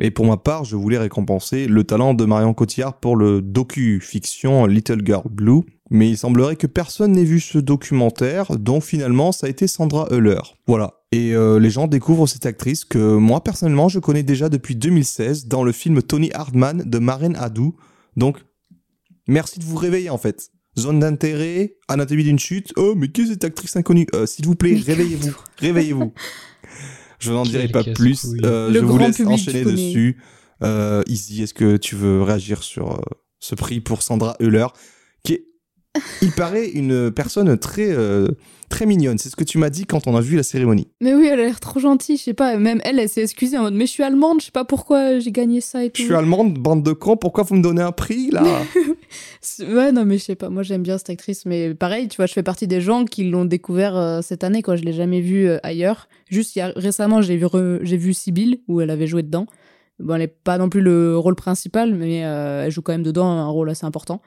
[0.00, 4.66] Et pour ma part, je voulais récompenser le talent de Marion Cotillard pour le docu-fiction
[4.66, 5.60] Little Girl Blue.
[5.90, 10.08] Mais il semblerait que personne n'ait vu ce documentaire, donc finalement, ça a été Sandra
[10.10, 10.40] Hüller.
[10.66, 11.02] Voilà.
[11.12, 15.46] Et euh, les gens découvrent cette actrice que moi, personnellement, je connais déjà depuis 2016
[15.46, 17.76] dans le film Tony Hardman de Maren Hadou.
[18.16, 18.38] Donc,
[19.28, 20.50] merci de vous réveiller, en fait.
[20.78, 22.72] Zone d'intérêt, anatomie d'une chute.
[22.76, 24.06] Oh, mais qui est cette actrice inconnue?
[24.14, 25.36] Euh, S'il vous plaît, réveillez-vous.
[25.58, 26.12] Réveillez-vous.
[27.24, 28.26] Je n'en dirai pas plus.
[28.44, 30.18] Euh, je vous laisse enchaîner dessus.
[30.62, 33.00] Euh, Izzy, est-ce que tu veux réagir sur euh,
[33.38, 34.48] ce prix pour Sandra est,
[36.22, 38.28] il paraît, une personne très, euh,
[38.68, 39.18] très mignonne.
[39.18, 40.88] C'est ce que tu m'as dit quand on a vu la cérémonie.
[41.00, 42.56] Mais oui, elle a l'air trop gentille, je sais pas.
[42.56, 45.18] Même elle, elle s'est excusée en mode Mais je suis allemande, je sais pas pourquoi
[45.20, 46.00] j'ai gagné ça et tout.
[46.02, 47.16] Je suis allemande, bande de cons.
[47.16, 48.42] Pourquoi vous me donnez un prix là
[49.60, 50.48] Ouais, non, mais je sais pas.
[50.50, 53.28] Moi, j'aime bien cette actrice, mais pareil, tu vois, je fais partie des gens qui
[53.30, 54.76] l'ont découvert euh, cette année, quoi.
[54.76, 56.08] Je l'ai jamais vue euh, ailleurs.
[56.30, 59.22] Juste il y a- récemment, j'ai vu, re- j'ai vu Sibyl, où elle avait joué
[59.22, 59.46] dedans.
[60.00, 63.28] Bon, elle est pas non plus le rôle principal, mais elle joue quand même dedans
[63.28, 64.20] un rôle assez important.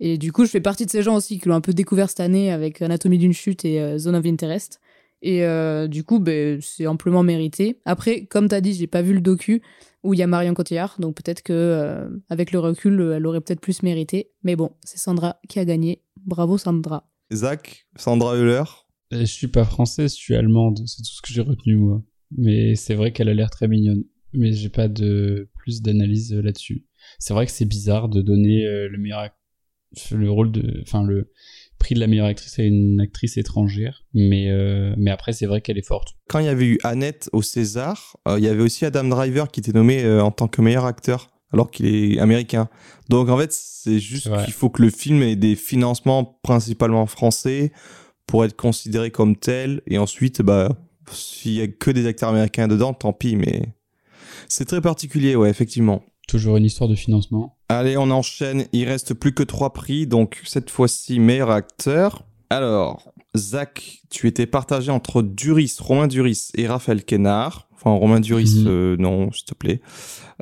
[0.00, 2.08] Et du coup, je fais partie de ces gens aussi qui l'ont un peu découvert
[2.08, 4.80] cette année avec Anatomie d'une chute et euh, Zone of Interest.
[5.22, 7.80] Et euh, du coup, ben, c'est amplement mérité.
[7.84, 9.62] Après, comme t'as dit, j'ai pas vu le docu
[10.02, 13.40] où il y a Marion Cotillard, donc peut-être que euh, avec le recul, elle aurait
[13.40, 14.30] peut-être plus mérité.
[14.42, 16.02] Mais bon, c'est Sandra qui a gagné.
[16.26, 17.08] Bravo Sandra.
[17.32, 18.34] Zach, Sandra.
[18.34, 18.64] Euh,
[19.12, 20.80] Je suis pas française, je suis allemande.
[20.86, 22.02] C'est tout ce que j'ai retenu moi.
[22.36, 24.04] Mais c'est vrai qu'elle a l'air très mignonne.
[24.34, 26.84] Mais j'ai pas de plus d'analyse là-dessus.
[27.18, 29.32] C'est vrai que c'est bizarre de donner euh, le meilleur ac-
[30.12, 31.30] le rôle de, enfin le
[31.78, 34.04] prix de la meilleure actrice à une actrice étrangère.
[34.14, 36.14] Mais euh, mais après c'est vrai qu'elle est forte.
[36.28, 39.50] Quand il y avait eu Annette au César, euh, il y avait aussi Adam Driver
[39.50, 42.68] qui était nommé euh, en tant que meilleur acteur, alors qu'il est américain.
[43.08, 47.72] Donc en fait, c'est juste qu'il faut que le film ait des financements principalement français
[48.26, 49.82] pour être considéré comme tel.
[49.86, 50.70] Et ensuite, bah,
[51.10, 53.36] s'il y a que des acteurs américains dedans, tant pis.
[53.36, 53.62] Mais
[54.48, 56.02] c'est très particulier, ouais, effectivement.
[56.28, 57.58] Toujours une histoire de financement.
[57.74, 58.66] Allez, on enchaîne.
[58.72, 62.22] Il reste plus que trois prix, donc cette fois-ci meilleur acteur.
[62.50, 67.68] Alors, Zach, tu étais partagé entre Duris, Romain Duris et Raphaël Quenard.
[67.74, 68.66] Enfin, Romain Duris, Mhm.
[68.68, 69.80] euh, non, s'il te plaît.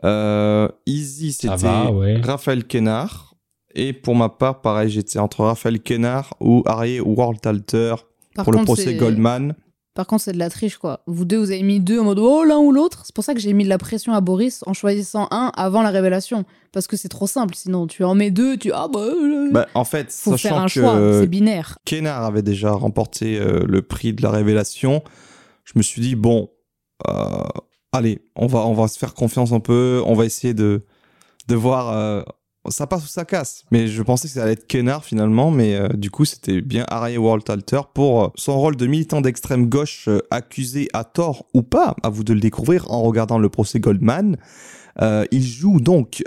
[0.04, 2.20] Euh, Easy, Ça c'était va, ouais.
[2.20, 3.34] Raphaël Quenard.
[3.74, 7.94] Et pour ma part, pareil, j'étais entre Raphaël Quenard ou Wartalter
[8.34, 9.54] Par pour le procès c'est- Goldman.
[9.94, 11.02] Par contre, c'est de la triche, quoi.
[11.06, 13.02] Vous deux, vous avez mis deux en mode oh l'un ou l'autre.
[13.04, 15.82] C'est pour ça que j'ai mis de la pression à Boris en choisissant un avant
[15.82, 16.44] la révélation.
[16.72, 17.54] Parce que c'est trop simple.
[17.54, 19.00] Sinon, tu en mets deux, tu ah bah.
[19.00, 21.20] euh, Bah, en fait, faut faire sachant un que choix.
[21.20, 21.76] C'est binaire.
[21.84, 25.02] Kennar avait déjà remporté euh, le prix de la révélation,
[25.64, 26.50] je me suis dit bon,
[27.08, 27.42] euh,
[27.92, 30.86] allez, on va on va se faire confiance un peu, on va essayer de
[31.48, 32.22] de voir euh,
[32.68, 33.64] ça passe ou ça casse.
[33.70, 36.84] Mais je pensais que ça allait être Kennar finalement, mais euh, du coup c'était bien
[36.88, 41.62] Harry Waltalter pour euh, son rôle de militant d'extrême gauche euh, accusé à tort ou
[41.62, 41.96] pas.
[42.02, 44.36] À vous de le découvrir en regardant le procès Goldman.
[45.00, 46.22] Il joue donc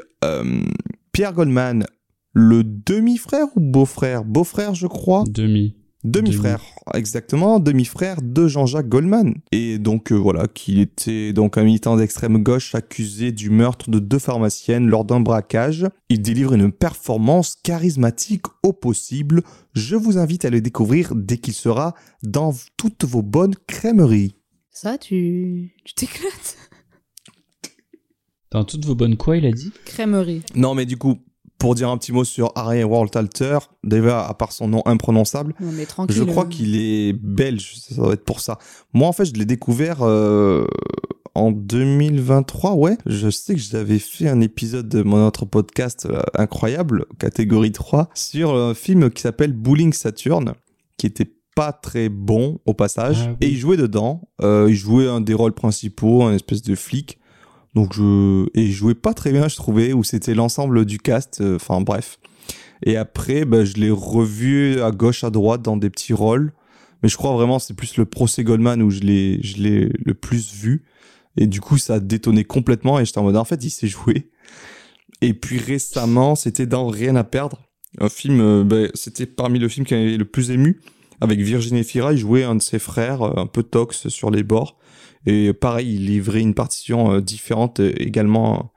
[1.11, 1.85] Pierre Goldman,
[2.33, 4.25] le demi-frère ou beau-frère?
[4.25, 5.23] Beau-frère, je crois.
[5.27, 5.75] Demi.
[6.05, 6.61] Demi-frère,
[6.93, 9.33] exactement, demi-frère de Jean-Jacques Goldman.
[9.51, 13.97] Et donc euh, voilà, qu'il était donc un militant d'extrême gauche accusé du meurtre de
[13.97, 15.87] deux pharmaciennes lors d'un braquage.
[16.09, 19.41] Il délivre une performance charismatique au possible.
[19.73, 24.35] Je vous invite à le découvrir dès qu'il sera dans toutes vos bonnes crèmeries.
[24.69, 26.57] Ça, tu tu t'éclates?
[28.51, 29.71] Dans toutes vos bonnes quoi, il a dit?
[29.85, 30.43] Crèmerie.
[30.53, 31.17] Non mais du coup,
[31.57, 35.71] pour dire un petit mot sur Harry Waltalter, déjà à part son nom imprononçable, Non,
[35.71, 36.15] mais tranquille.
[36.15, 36.47] Je crois euh.
[36.47, 38.57] qu'il est belge, ça doit être pour ça.
[38.93, 40.65] Moi, en fait, je l'ai découvert euh,
[41.33, 42.97] en 2023, ouais.
[43.05, 48.09] Je sais que j'avais fait un épisode de mon autre podcast euh, incroyable, catégorie 3,
[48.13, 50.53] sur un film qui s'appelle Bowling Saturn,
[50.97, 53.17] qui était pas très bon au passage.
[53.21, 53.47] Ah oui.
[53.47, 54.29] Et il jouait dedans.
[54.41, 57.17] Euh, il jouait un des rôles principaux, un espèce de flic.
[57.75, 61.41] Donc je et il jouait pas très bien, je trouvais, où c'était l'ensemble du cast.
[61.41, 62.19] euh, Enfin bref.
[62.83, 66.53] Et après, bah, je l'ai revu à gauche, à droite dans des petits rôles.
[67.03, 70.13] Mais je crois vraiment c'est plus le procès Goldman où je l'ai, je l'ai le
[70.13, 70.83] plus vu.
[71.37, 72.99] Et du coup, ça a détonné complètement.
[72.99, 74.29] Et j'étais en mode, en fait, il s'est joué.
[75.21, 77.61] Et puis récemment, c'était dans Rien à perdre.
[77.99, 80.81] Un film, euh, bah, c'était parmi le film qui avait le plus ému.
[81.21, 84.43] Avec Virginie Fira, il jouait un de ses frères, euh, un peu tox sur les
[84.43, 84.77] bords.
[85.25, 88.71] Et pareil, il livrait une partition euh, différente euh, également.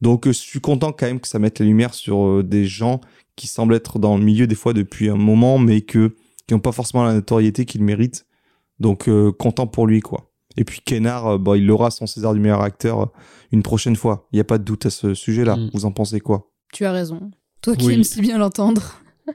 [0.00, 2.66] Donc euh, je suis content quand même que ça mette la lumière sur euh, des
[2.66, 3.00] gens
[3.36, 6.14] qui semblent être dans le milieu des fois depuis un moment, mais que
[6.46, 8.26] qui n'ont pas forcément la notoriété qu'ils méritent.
[8.80, 10.30] Donc euh, content pour lui quoi.
[10.56, 13.10] Et puis Kennar, euh, bah, il aura son César du meilleur acteur
[13.50, 14.28] une prochaine fois.
[14.32, 15.56] Il n'y a pas de doute à ce sujet-là.
[15.56, 15.70] Mm.
[15.72, 16.50] Vous en pensez quoi?
[16.72, 17.30] Tu as raison.
[17.62, 17.94] Toi qui Oui.
[17.94, 19.00] aimes si bien l'entendre.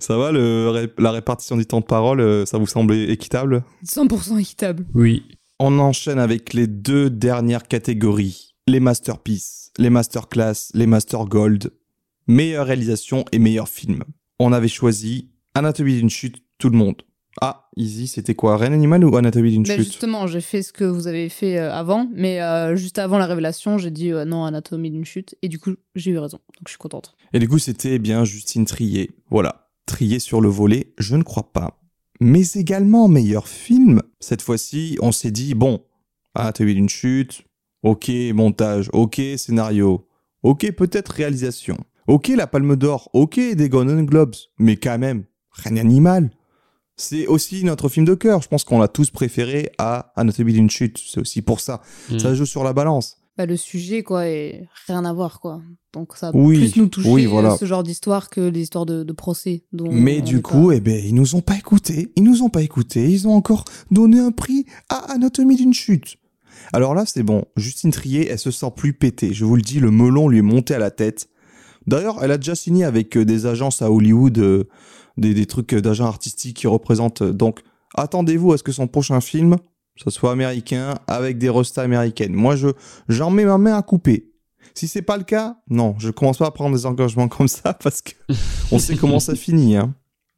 [0.00, 3.62] Ça va, le, ré- la répartition du temps de parole, euh, ça vous semble équitable?
[3.84, 4.86] 100% équitable.
[4.94, 5.24] Oui.
[5.58, 8.54] On enchaîne avec les deux dernières catégories.
[8.66, 11.70] Les masterpieces, les masterclass, les master gold.
[12.26, 14.02] Meilleure réalisation et meilleur film.
[14.38, 17.00] On avait choisi Anatomie d'une chute, tout le monde.
[17.40, 20.84] Ah, Easy, c'était quoi Reine animal ou Anatomie d'une chute justement, j'ai fait ce que
[20.84, 24.44] vous avez fait euh, avant, mais euh, juste avant la révélation, j'ai dit euh, non,
[24.44, 27.14] anatomie d'une chute, et du coup, j'ai eu raison, donc je suis contente.
[27.34, 29.10] Et du coup, c'était eh bien Justine Trier.
[29.30, 29.68] Voilà.
[29.84, 31.78] Trier sur le volet, je ne crois pas.
[32.20, 34.02] Mais également meilleur film.
[34.18, 35.82] Cette fois-ci, on s'est dit, bon,
[36.34, 37.44] Anatomie d'une chute,
[37.82, 40.08] ok, montage, ok, scénario,
[40.42, 41.76] ok, peut-être réalisation,
[42.08, 46.30] ok, la Palme d'Or, ok, des Golden Globes, mais quand même, Reine Animal.
[46.96, 48.40] C'est aussi notre film de cœur.
[48.42, 50.98] Je pense qu'on l'a tous préféré à Anatomie d'une chute.
[50.98, 51.82] C'est aussi pour ça.
[52.10, 52.18] Mm.
[52.18, 53.18] Ça joue sur la balance.
[53.36, 55.60] Bah, le sujet, quoi, est rien à voir, quoi.
[55.92, 57.52] Donc ça va Oui, plus nous toucher oui, voilà.
[57.52, 59.64] euh, ce genre d'histoire que les histoires de, de procès.
[59.72, 62.12] dont Mais du coup, pas- eh ben, ils nous ont pas écoutés.
[62.16, 63.10] Ils nous ont pas écoutés.
[63.10, 66.16] Ils ont encore donné un prix à Anatomie d'une chute.
[66.72, 67.44] Alors là, c'est bon.
[67.56, 69.34] Justine Trier, elle se sent plus pétée.
[69.34, 71.28] Je vous le dis, le melon lui est monté à la tête.
[71.86, 74.64] D'ailleurs, elle a déjà signé avec euh, des agences à Hollywood, euh,
[75.16, 77.22] des, des trucs euh, d'agents artistiques qui représentent.
[77.22, 77.60] Donc,
[77.94, 79.56] attendez-vous à ce que son prochain film,
[79.96, 82.34] ça soit américain, avec des restas américaines.
[82.34, 82.68] Moi, je,
[83.08, 84.32] j'en mets ma main à couper.
[84.74, 87.72] Si c'est pas le cas, non, je commence pas à prendre des engagements comme ça
[87.74, 88.12] parce que
[88.72, 89.94] on sait comment ça finit, hein.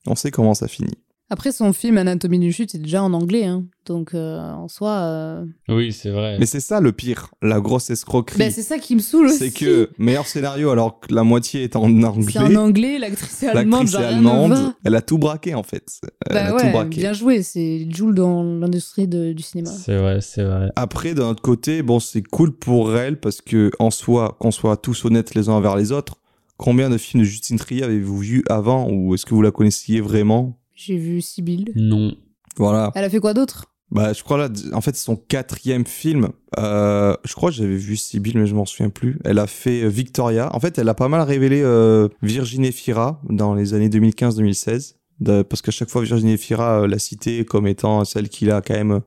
[0.07, 0.97] On sait comment ça finit.
[1.31, 3.65] Après, son film Anatomie d'une chute est déjà en anglais, hein.
[3.85, 4.91] donc euh, en soi.
[5.01, 6.39] euh, Oui, c'est vrai.
[6.39, 8.39] Mais c'est ça le pire, la grosse escroquerie.
[8.39, 9.39] bah, c'est ça qui me saoule aussi.
[9.39, 12.33] c'est que meilleur scénario alors que la moitié est en anglais.
[12.33, 14.53] C'est en anglais, l'actrice est allemande, L'actrice genre est rien ne allemande.
[14.53, 14.75] va.
[14.85, 16.01] Elle a tout braqué en fait.
[16.31, 17.01] Elle Bah a tout braqué.
[17.01, 19.71] bien joué, c'est Jules dans l'industrie de- du cinéma.
[19.71, 20.71] C'est vrai, c'est vrai.
[20.77, 24.79] Après, d'un autre côté, bon, c'est cool pour elle parce que en soi, qu'on soit
[24.79, 26.15] tous honnêtes les uns envers les autres,
[26.57, 30.01] combien de films de Justine Trier avez-vous vu avant ou est-ce que vous la connaissiez
[30.01, 30.58] vraiment?
[30.81, 31.73] J'ai vu Sibylle.
[31.75, 32.15] Non.
[32.57, 32.93] Voilà.
[32.95, 33.65] Elle a fait quoi d'autre?
[33.91, 36.29] Bah, je crois là, en fait, c'est son quatrième film.
[36.57, 39.19] Euh, je crois que j'avais vu Sibyl, mais je m'en souviens plus.
[39.25, 40.55] Elle a fait euh, Victoria.
[40.55, 44.95] En fait, elle a pas mal révélé euh, Virginie Fira dans les années 2015-2016.
[45.21, 48.61] De- Parce qu'à chaque fois, Virginie Fira euh, l'a citée comme étant celle qui l'a
[48.61, 49.01] quand même euh,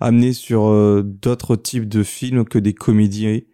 [0.00, 3.46] amené sur euh, d'autres types de films que des comédies,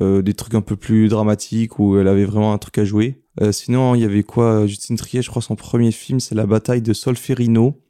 [0.00, 3.19] euh, des trucs un peu plus dramatiques où elle avait vraiment un truc à jouer.
[3.40, 6.46] Euh, sinon, il y avait quoi Justine Trier, je crois, son premier film, c'est La
[6.46, 7.80] bataille de Solferino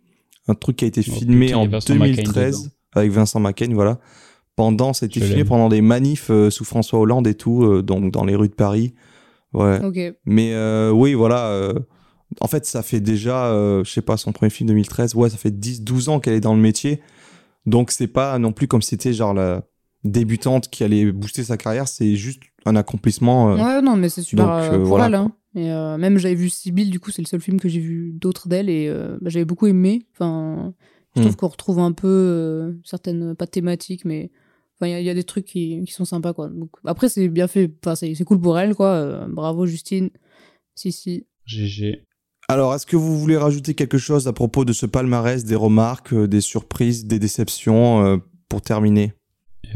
[0.49, 2.71] un truc qui a été Oh, filmé putain, en Vincent McCain 2013 dedans.
[2.95, 4.01] avec Vincent McCain, voilà.
[4.57, 7.63] Pendant, ça a été Je filmé pendant des manifs euh, sous François Hollande et tout,
[7.65, 8.95] euh, donc dans les rues de Paris.
[9.53, 9.83] Ouais.
[9.85, 9.99] Ok.
[10.25, 11.47] Mais euh, oui, voilà.
[11.49, 11.75] euh,
[12.41, 15.37] en fait, ça fait déjà, euh, je sais pas, son premier film 2013, ouais, ça
[15.37, 17.01] fait 10-12 ans qu'elle est dans le métier.
[17.67, 19.63] Donc, c'est pas non plus comme si c'était genre la
[20.05, 23.53] débutante qui allait booster sa carrière, c'est juste un accomplissement.
[23.53, 25.15] euh, Ouais, non, mais c'est super donc, euh, euh, pour voilà, elle.
[25.15, 25.33] Hein.
[25.55, 28.13] Et euh, même j'avais vu Sibyl, du coup, c'est le seul film que j'ai vu
[28.13, 30.07] d'autres d'elle et euh, bah, j'avais beaucoup aimé.
[30.15, 30.73] Enfin,
[31.17, 31.25] je Hmm.
[31.25, 34.31] trouve qu'on retrouve un peu euh, certaines, pas thématiques, mais
[34.77, 36.49] enfin, il y, a- il y a des trucs qui, qui sont sympas, quoi.
[36.49, 37.69] Donc, après, c'est bien fait.
[37.85, 38.91] Enfin, c'est c'est cool pour elle, quoi.
[38.93, 40.11] Euh, bravo, Justine.
[40.77, 41.27] Si, si.
[41.47, 42.05] GG.
[42.49, 46.15] Alors, est-ce que vous voulez rajouter quelque chose à propos de ce palmarès, des remarques,
[46.15, 48.17] des surprises, des déceptions euh,
[48.49, 49.13] pour terminer?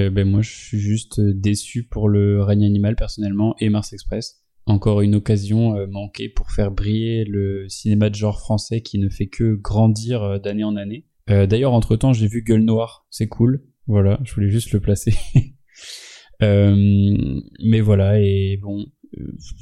[0.00, 3.92] Euh, ben moi, je suis juste euh, déçu pour le règne animal personnellement et Mars
[3.92, 4.42] Express.
[4.66, 9.08] Encore une occasion euh, manquée pour faire briller le cinéma de genre français qui ne
[9.08, 11.06] fait que grandir d'année en année.
[11.26, 13.64] D'ailleurs, entre temps, j'ai vu Gueule Noire, c'est cool.
[13.86, 15.14] Voilà, je voulais juste le placer.
[16.42, 18.84] Mais voilà, et bon,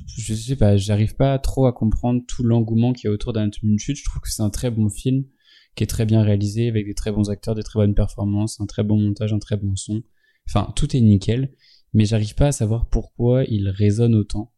[0.08, 3.78] je sais pas, j'arrive pas trop à comprendre tout l'engouement qu'il y a autour d'une
[3.78, 3.96] chute.
[3.96, 5.24] Je trouve que c'est un très bon film
[5.74, 8.66] qui est très bien réalisé avec des très bons acteurs, des très bonnes performances, un
[8.66, 10.02] très bon montage, un très bon son.
[10.48, 11.54] Enfin, tout est nickel,
[11.94, 14.52] mais j'arrive pas à savoir pourquoi il résonne autant.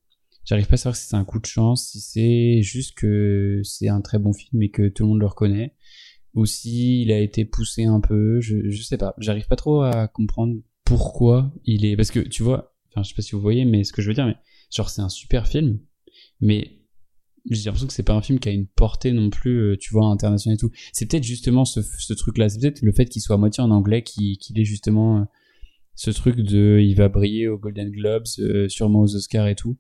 [0.45, 3.89] J'arrive pas à savoir si c'est un coup de chance, si c'est juste que c'est
[3.89, 5.75] un très bon film et que tout le monde le reconnaît,
[6.35, 9.15] ou si il a été poussé un peu, je, je sais pas.
[9.19, 11.97] J'arrive pas trop à comprendre pourquoi il est.
[11.97, 14.09] Parce que tu vois, enfin, je sais pas si vous voyez, mais ce que je
[14.09, 14.37] veux dire, mais
[14.71, 15.79] genre, c'est un super film,
[16.41, 16.84] mais
[17.51, 19.93] j'ai l'impression que c'est pas un film qui a une portée non plus, euh, tu
[19.93, 20.71] vois, internationale et tout.
[20.93, 23.71] C'est peut-être justement ce, ce truc-là, c'est peut-être le fait qu'il soit à moitié en
[23.71, 25.25] anglais qui, qu'il est justement euh,
[25.95, 29.77] ce truc de il va briller aux Golden Globes, euh, sûrement aux Oscars et tout.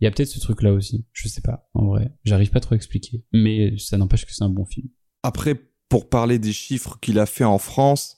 [0.00, 2.12] Il y a peut-être ce truc-là aussi, je sais pas, en vrai.
[2.24, 4.88] J'arrive pas trop à expliquer, mais ça n'empêche que c'est un bon film.
[5.22, 5.54] Après,
[5.88, 8.16] pour parler des chiffres qu'il a fait en France,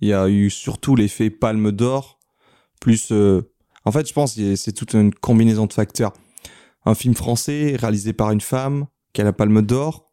[0.00, 2.18] il y a eu surtout l'effet Palme d'Or,
[2.80, 3.10] plus...
[3.10, 3.42] euh,
[3.84, 6.12] En fait, je pense que c'est toute une combinaison de facteurs.
[6.88, 10.10] Un film français réalisé par une femme qui a la Palme d'Or,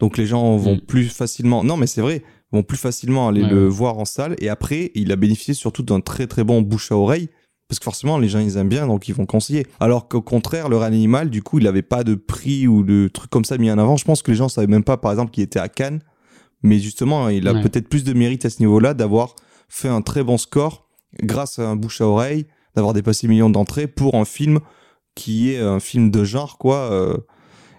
[0.00, 0.80] donc les gens vont Mm.
[0.80, 1.62] plus facilement...
[1.64, 2.22] Non, mais c'est vrai,
[2.52, 4.34] vont plus facilement aller Ouais, le voir en salle.
[4.38, 7.28] Et après, il a bénéficié surtout d'un très très bon bouche à oreille.
[7.68, 9.66] Parce que forcément, les gens, ils aiment bien, donc ils vont conseiller.
[9.80, 13.30] Alors qu'au contraire, le Animal, du coup, il n'avait pas de prix ou de trucs
[13.30, 13.96] comme ça mis en avant.
[13.96, 16.00] Je pense que les gens savaient même pas, par exemple, qu'il était à Cannes.
[16.62, 17.62] Mais justement, il a Ouais.
[17.62, 19.34] peut-être plus de mérite à ce niveau-là d'avoir
[19.68, 20.88] fait un très bon score
[21.22, 22.46] grâce à un bouche à oreille,
[22.76, 24.60] d'avoir dépassé millions d'entrées pour un film
[25.14, 26.90] qui est un film de genre, quoi.
[26.92, 27.16] euh.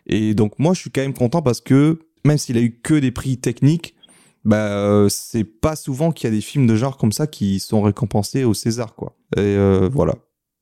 [0.08, 2.94] Et donc, moi, je suis quand même content parce que même s'il a eu que
[2.94, 3.96] des prix techniques,
[4.44, 7.60] bah, euh, c'est pas souvent qu'il y a des films de genre comme ça qui
[7.60, 9.16] sont récompensés au César, quoi.
[9.36, 10.14] Et euh, voilà.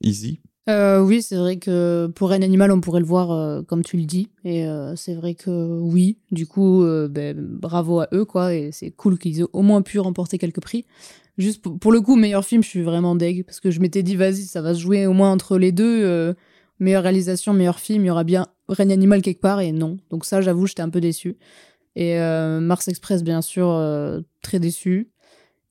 [0.01, 0.39] Easy.
[0.67, 4.29] Oui, c'est vrai que pour un animal, on pourrait le voir comme tu le dis.
[4.45, 4.65] Et
[4.95, 5.49] c'est vrai que
[5.81, 8.55] oui, du coup, ben, bravo à eux, quoi.
[8.55, 10.85] Et c'est cool qu'ils aient au moins pu remporter quelques prix.
[11.37, 13.45] Juste pour, pour le coup, meilleur film, je suis vraiment deg.
[13.45, 16.33] Parce que je m'étais dit, vas-y, ça va se jouer au moins entre les deux.
[16.79, 19.61] Meilleure réalisation, meilleur film, il y aura bien Règne animal quelque part.
[19.61, 19.97] Et non.
[20.09, 21.37] Donc ça, j'avoue, j'étais un peu déçu.
[21.95, 25.11] Et euh, Mars Express, bien sûr, euh, très déçu.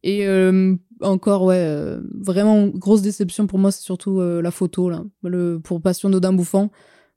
[0.02, 5.58] Et euh, encore, ouais, vraiment grosse déception pour moi, c'est surtout la photo, là, le,
[5.58, 6.70] pour Passion d'Odin Bouffant,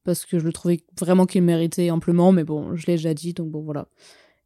[0.03, 3.33] parce que je le trouvais vraiment qu'il méritait amplement, mais bon, je l'ai déjà dit,
[3.33, 3.87] donc bon, voilà.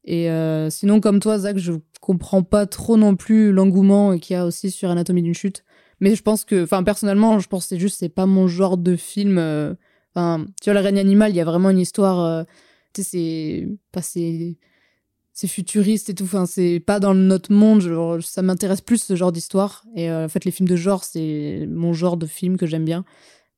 [0.06, 0.30] Et
[0.70, 4.72] sinon, comme toi, Zach, je comprends pas trop non plus l'engouement qu'il y a aussi
[4.72, 5.66] sur Anatomie d'une chute.
[6.00, 8.78] Mais je pense que, enfin, personnellement, je pense que c'est juste, c'est pas mon genre
[8.78, 9.38] de film.
[9.38, 9.74] euh,
[10.16, 12.20] Enfin, tu vois, Le règne animal, il y a vraiment une histoire.
[12.20, 12.44] euh,
[12.94, 13.68] tu sais, c'est.
[13.92, 14.58] Pas c'est
[15.34, 16.24] c'est futuriste et tout.
[16.26, 17.82] Enfin, c'est pas dans notre monde.
[17.82, 19.86] Genre, ça m'intéresse plus ce genre d'histoire.
[19.96, 22.84] Et euh, en fait, les films de genre, c'est mon genre de film que j'aime
[22.86, 23.06] bien.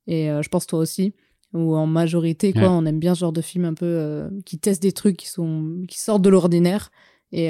[0.06, 1.14] Et euh, je pense toi aussi.
[1.54, 2.68] Ou en majorité, quoi, Ouais.
[2.70, 5.28] on aime bien ce genre de film un peu euh, qui testent des trucs qui
[5.28, 6.92] sont qui sortent de l'ordinaire.
[7.32, 7.50] Et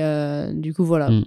[0.53, 1.09] du coup, voilà.
[1.09, 1.25] Mm.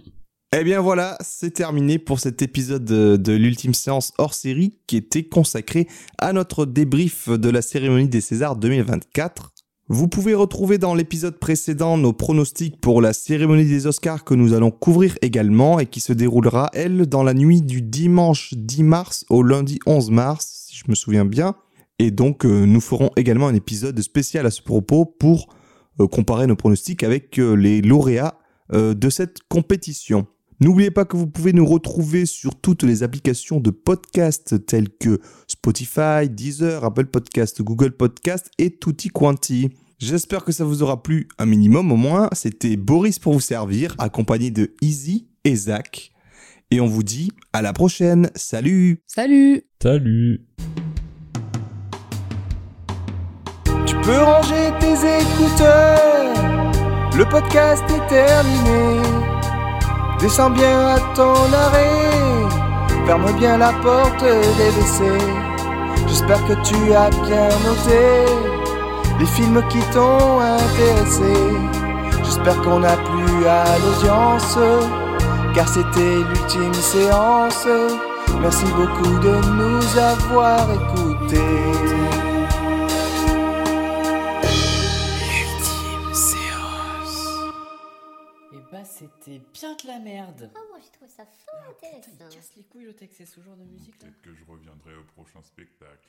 [0.57, 5.25] Eh bien voilà, c'est terminé pour cet épisode de, l'ultime séance hors série qui était
[5.25, 5.89] consacré
[6.19, 9.53] à notre débrief de la cérémonie des Césars 2024.
[9.89, 14.53] Vous pouvez retrouver dans l'épisode précédent nos pronostics pour la cérémonie des Oscars que nous
[14.53, 19.27] allons couvrir également et qui se déroulera, elle, dans la nuit du dimanche 10 mars
[19.31, 21.57] au lundi 11 mars, si je me souviens bien.
[21.99, 25.49] Et donc, euh, nous ferons également un épisode spécial à ce propos pour
[25.99, 28.39] euh, comparer nos pronostics avec euh, les lauréats
[28.73, 30.27] de cette compétition.
[30.61, 35.21] N'oubliez pas que vous pouvez nous retrouver sur toutes les applications de podcast telles que
[35.49, 39.71] Spotify, Deezer, Apple Podcast, Google Podcast et Tutti Quanti.
[39.99, 42.29] J'espère que ça vous aura plu un minimum au moins.
[42.33, 46.13] C'était Boris pour vous servir, accompagné de Easy et Zach.
[46.71, 48.31] Et on vous dit à la prochaine.
[48.35, 50.47] Salut Salut Salut
[53.87, 56.73] Tu peux ranger tes écouteurs
[57.17, 59.34] Le podcast est terminé.
[60.21, 62.49] Descends bien à ton arrêt.
[63.07, 65.05] Ferme bien la porte des WC.
[66.09, 68.25] J'espère que tu as bien noté
[69.19, 71.35] les films qui t'ont intéressé.
[72.25, 74.59] J'espère qu'on a plu à l'audience,
[75.55, 77.67] car c'était l'ultime séance.
[78.41, 82.24] Merci beaucoup de nous avoir écoutés.
[89.19, 90.51] C'était bien de la merde.
[90.55, 92.37] Oh, moi j'ai trouvé ça fort Ah, putain, il intéressant.
[92.37, 94.09] casse les couilles le texte, c'est ce genre de musique là.
[94.09, 96.09] Peut-être que je reviendrai au prochain spectacle.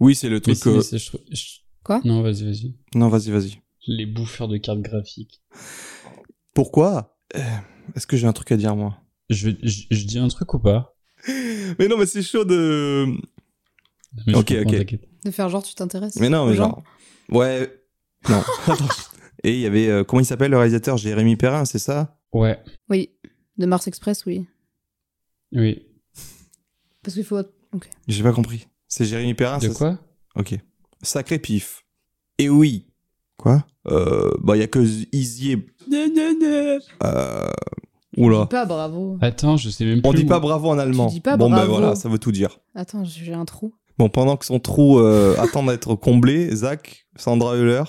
[0.00, 0.56] Oui, c'est le truc.
[0.56, 0.80] si, euh,
[1.30, 2.00] je- Quoi?
[2.04, 2.74] Non, vas-y, vas-y.
[2.94, 3.60] Non, vas-y, vas-y.
[3.86, 5.42] Les bouffeurs de cartes graphiques.
[6.54, 7.18] Pourquoi?
[7.36, 7.40] Euh,
[7.94, 8.98] Est-ce que j'ai un truc à dire, moi?
[9.30, 10.94] Je, je, je dis un truc ou pas?
[11.78, 13.06] Mais non, mais c'est chaud de.
[14.26, 14.98] Mais Ok, ok.
[15.24, 16.16] De faire genre, tu t'intéresses.
[16.16, 16.82] Mais non, mais genre.
[17.30, 17.70] Ouais.
[18.28, 18.42] Non.
[19.44, 19.88] Et il y avait.
[19.88, 20.96] euh, comment il s'appelle le réalisateur?
[20.96, 22.18] Jérémy Perrin, c'est ça?
[22.32, 22.58] Ouais,
[22.88, 23.10] Oui.
[23.56, 24.46] De Mars Express, oui.
[25.52, 25.86] oui.
[27.02, 27.38] Parce qu'il faut.
[27.72, 27.88] Ok.
[28.08, 28.66] J'ai pas compris.
[28.88, 29.98] C'est Jérémy Perrin De c'est- quoi?
[30.34, 30.58] Ok.
[31.02, 31.84] Sacré pif.
[32.38, 32.89] Et oui.
[33.40, 33.64] Quoi?
[33.88, 34.30] Euh.
[34.42, 34.80] Bah, il y a que
[35.12, 35.66] Easy et.
[37.02, 37.48] Euh.
[38.16, 38.40] Oula.
[38.42, 39.16] Dis pas bravo.
[39.22, 40.08] Attends, je sais même plus.
[40.10, 41.06] On dit où- pas bravo en allemand.
[41.06, 41.72] dis pas bon, ben bravo.
[41.72, 42.58] voilà, ça veut tout dire.
[42.74, 43.72] Attends, j'ai un trou.
[43.98, 47.84] Bon, pendant que son trou euh, attend d'être comblé, Zach, Sandra Euler,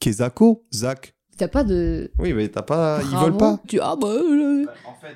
[0.00, 1.14] Kezako, Zach.
[1.36, 2.10] T'as pas de.
[2.18, 3.00] Oui, mais t'as pas.
[3.02, 3.26] Ils Bravo.
[3.26, 3.60] veulent pas.
[3.68, 3.78] Tu...
[3.80, 4.08] Ah bah.
[4.08, 4.64] euh,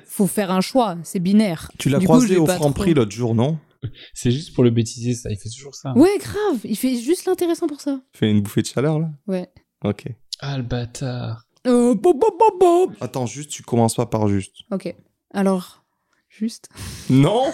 [0.05, 1.69] Faut faire un choix, c'est binaire.
[1.79, 3.57] Tu l'as coup, croisé j'ai au Franprix l'autre jour, non?
[4.13, 5.31] C'est juste pour le bêtiser, ça.
[5.31, 5.91] Il fait toujours ça.
[5.97, 6.59] Ouais, grave.
[6.63, 7.99] Il fait juste l'intéressant pour ça.
[8.13, 9.49] Fais une bouffée de chaleur, là Ouais.
[9.83, 10.05] Ok.
[10.39, 11.45] Ah, le bâtard.
[11.67, 12.91] Euh, bo- bo- bo- bo.
[13.01, 14.57] Attends, juste, tu commences pas par juste.
[14.71, 14.93] Ok.
[15.33, 15.83] Alors,
[16.29, 16.69] juste.
[17.09, 17.51] Non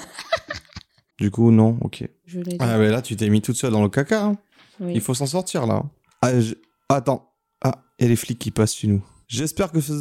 [1.20, 2.08] Du coup, non, ok.
[2.26, 2.58] Je l'ai dit.
[2.60, 4.24] Ah, mais là, tu t'es mis toute seule dans le caca.
[4.26, 4.38] hein.
[4.80, 4.94] Oui.
[4.96, 5.84] Il faut s'en sortir, là.
[6.22, 6.54] Ah, je-
[6.90, 7.34] Attends.
[7.64, 9.04] Ah, et les flics qui passent chez nous.
[9.28, 9.94] J'espère que ça...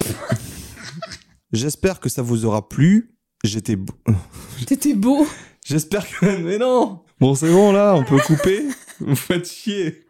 [1.52, 3.16] J'espère que ça vous aura plu.
[3.42, 3.76] J'étais...
[3.76, 3.94] beau-
[4.66, 5.26] T'étais beau.
[5.64, 6.36] J'espère que...
[6.42, 8.64] Mais non Bon, c'est bon, là, on peut couper
[9.00, 10.03] Vous faites chier